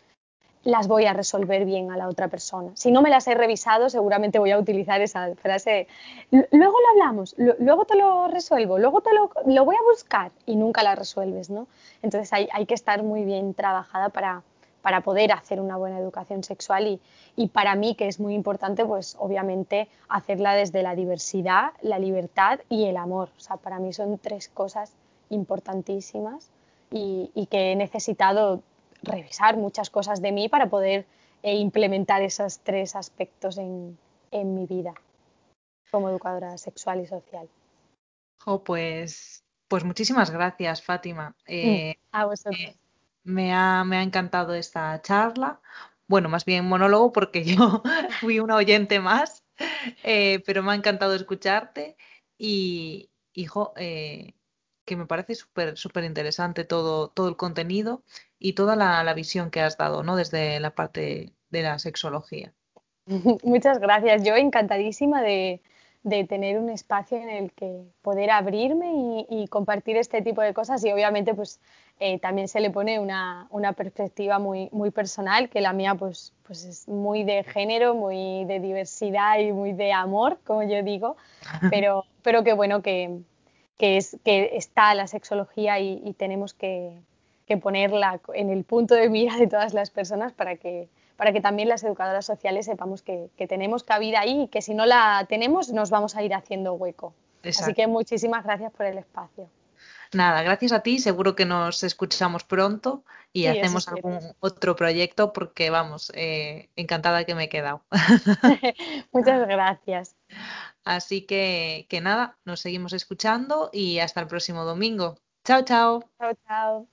las 0.64 0.88
voy 0.88 1.06
a 1.06 1.14
resolver 1.14 1.66
bien 1.66 1.92
a 1.92 1.98
la 1.98 2.08
otra 2.08 2.30
persona. 2.30 2.72
Si 2.76 2.92
no 2.92 3.02
me 3.02 3.10
las 3.10 3.28
he 3.28 3.36
revisado, 3.36 3.90
seguramente 3.90 4.40
voy 4.40 4.52
a 4.52 4.58
utilizar 4.58 5.02
esa 5.02 5.36
frase, 5.36 5.88
luego 6.32 6.78
lo 6.80 6.90
hablamos, 6.92 7.36
luego 7.38 7.86
te 7.86 7.98
lo 7.98 8.30
resuelvo, 8.30 8.80
luego 8.80 9.02
te 9.02 9.10
lo, 9.14 9.30
voy 9.66 9.76
a 9.76 9.92
buscar 9.92 10.32
y 10.46 10.56
nunca 10.56 10.82
la 10.82 10.96
resuelves, 10.96 11.50
¿no? 11.50 11.68
Entonces 12.02 12.32
hay, 12.32 12.48
hay 12.54 12.66
que 12.66 12.76
estar 12.76 13.04
muy 13.04 13.26
bien 13.26 13.54
trabajada 13.54 14.08
para, 14.10 14.42
para 14.84 15.00
poder 15.00 15.32
hacer 15.32 15.62
una 15.62 15.78
buena 15.78 15.98
educación 15.98 16.44
sexual 16.44 17.00
y, 17.38 17.48
para 17.48 17.74
mí 17.76 17.96
que 17.96 18.10
es 18.10 18.20
muy 18.20 18.36
importante 18.36 18.86
pues 18.86 19.16
obviamente 19.18 19.88
hacerla 20.10 20.54
desde 20.56 20.84
la 20.84 20.94
diversidad, 20.94 21.72
la 21.82 22.00
libertad 22.00 22.60
y 22.68 22.86
el 22.86 22.98
amor. 22.98 23.30
O 23.38 23.40
sea, 23.40 23.56
para 23.56 23.80
mí 23.80 23.94
son 23.94 24.20
tres 24.20 24.50
cosas 24.50 24.92
importantísimas 25.30 26.52
y, 26.92 27.48
que 27.50 27.72
he 27.72 27.76
necesitado 27.78 28.62
revisar 29.04 29.56
muchas 29.56 29.90
cosas 29.90 30.22
de 30.22 30.34
mí 30.34 30.50
para 30.50 30.70
poder 30.70 31.06
eh, 31.44 31.56
implementar 31.56 32.22
esos 32.22 32.60
tres 32.60 32.98
aspectos 32.98 33.58
en, 33.58 33.98
mi 34.32 34.66
vida 34.66 34.96
como 35.92 36.10
educadora 36.10 36.58
sexual 36.58 37.00
y 37.00 37.06
social. 37.06 37.48
pues, 38.66 39.46
pues 39.70 39.86
muchísimas 39.86 40.30
gracias, 40.30 40.82
Fátima. 40.82 41.36
Eh, 41.46 41.96
a 42.12 42.26
vosotros. 42.26 42.60
Eh, 42.60 42.76
me 43.24 43.54
ha, 43.54 43.84
me 43.84 43.98
ha 43.98 44.04
encantado 44.04 44.54
esta 44.54 45.02
charla. 45.02 45.62
Bueno, 46.08 46.30
más 46.30 46.46
bien 46.46 46.66
monólogo 46.66 47.12
porque 47.12 47.44
yo 47.46 47.84
fui 48.20 48.40
una 48.40 48.56
oyente 48.56 49.00
más, 49.00 49.44
eh, 50.04 50.44
pero 50.46 50.64
me 50.64 50.72
ha 50.72 50.76
encantado 50.76 51.16
escucharte 51.16 51.98
y, 52.38 53.10
hijo, 53.34 53.74
eh, 53.78 54.34
que 54.86 54.96
me 54.98 55.06
parece 55.06 55.36
súper 55.36 55.78
súper 55.78 56.04
interesante 56.04 56.66
todo, 56.66 57.10
todo 57.10 57.30
el 57.30 57.38
contenido 57.38 58.04
y 58.40 58.54
toda 58.54 58.76
la, 58.76 59.04
la, 59.04 59.14
visión 59.14 59.50
que 59.50 59.62
has 59.62 59.78
dado, 59.78 60.04
¿no? 60.04 60.16
Desde 60.18 60.60
la 60.60 60.76
parte 60.76 61.34
de 61.50 61.62
la 61.62 61.80
sexología. 61.80 62.54
Muchas 63.44 63.80
gracias. 63.80 64.24
Yo 64.24 64.36
encantadísima 64.36 65.22
de, 65.22 65.62
de 66.04 66.26
tener 66.26 66.60
un 66.60 66.70
espacio 66.70 67.18
en 67.18 67.30
el 67.30 67.52
que 67.54 67.86
poder 68.02 68.30
abrirme 68.30 69.26
y, 69.30 69.48
compartir 69.48 69.98
este 69.98 70.22
tipo 70.22 70.42
de 70.42 70.54
cosas 70.54 70.84
y 70.84 70.92
obviamente 70.92 71.34
pues 71.34 71.62
eh, 72.00 72.20
también 72.20 72.48
se 72.48 72.60
le 72.60 72.70
pone 72.70 73.00
una, 73.00 73.48
perspectiva 73.78 74.40
muy, 74.40 74.70
muy 74.72 74.92
personal, 74.92 75.50
que 75.50 75.62
la 75.62 75.74
mía 75.74 75.96
pues, 75.96 76.34
pues 76.44 76.66
es 76.66 76.88
muy 76.88 77.24
de 77.24 77.44
género, 77.44 77.94
muy 77.94 78.46
de 78.46 78.60
diversidad 78.60 79.40
y 79.40 79.52
muy 79.52 79.74
de 79.74 79.94
amor, 79.94 80.38
como 80.44 80.64
yo 80.64 80.84
digo, 80.84 81.16
pero, 81.70 82.06
pero 82.22 82.44
que 82.44 82.54
bueno, 82.54 82.82
que, 82.82 83.22
es, 83.80 84.18
que 84.24 84.58
está 84.58 84.94
la 84.96 85.08
sexología 85.08 85.80
y, 85.80 86.14
tenemos 86.18 86.54
que, 86.54 87.00
ponerla 87.62 88.20
en 88.34 88.50
el 88.50 88.64
punto 88.64 88.96
de 88.96 89.10
mira 89.10 89.38
de 89.38 89.46
todas 89.46 89.76
las 89.76 89.92
personas 89.92 90.34
para 90.34 90.56
que, 90.56 90.90
para 91.18 91.32
que 91.32 91.40
también 91.40 91.70
las 91.70 91.84
educadoras 91.84 92.26
sociales 92.26 92.66
sepamos 92.66 93.04
que, 93.04 93.30
que 93.38 93.48
tenemos 93.48 93.84
cabida 93.84 94.22
ahí 94.22 94.44
y 94.44 94.48
que 94.48 94.64
si 94.64 94.74
no 94.74 94.88
la 94.88 95.24
tenemos 95.30 95.72
nos 95.72 95.92
vamos 95.92 96.16
a 96.16 96.24
ir 96.24 96.34
haciendo 96.34 96.74
hueco. 96.74 97.14
Así 97.44 97.74
que 97.74 97.88
muchísimas 97.88 98.44
gracias 98.44 98.72
por 98.72 98.88
el 98.88 98.98
espacio. 98.98 99.48
Nada, 100.14 100.44
gracias 100.44 100.72
a 100.72 100.82
ti, 100.82 101.00
seguro 101.00 101.36
que 101.36 101.46
nos 101.46 101.84
escuchamos 101.84 102.44
pronto 102.44 103.04
y 103.32 103.48
hacemos 103.48 103.88
algún 103.88 104.20
otro 104.40 104.76
proyecto 104.76 105.34
porque 105.34 105.70
vamos, 105.70 106.12
eh, 106.16 106.70
encantada 106.76 107.26
que 107.26 107.36
me 107.36 107.46
he 107.46 107.50
quedado. 107.50 107.84
Muchas 109.12 109.48
gracias. 109.48 110.16
Así 110.84 111.26
que, 111.26 111.88
que 111.90 112.02
nada, 112.02 112.38
nos 112.46 112.60
seguimos 112.62 112.94
escuchando 112.94 113.70
y 113.74 114.00
hasta 114.00 114.22
el 114.22 114.28
próximo 114.28 114.66
domingo. 114.66 115.18
Chao, 115.44 115.64
chao. 115.64 116.04
Chao, 116.20 116.34
chao. 116.48 116.93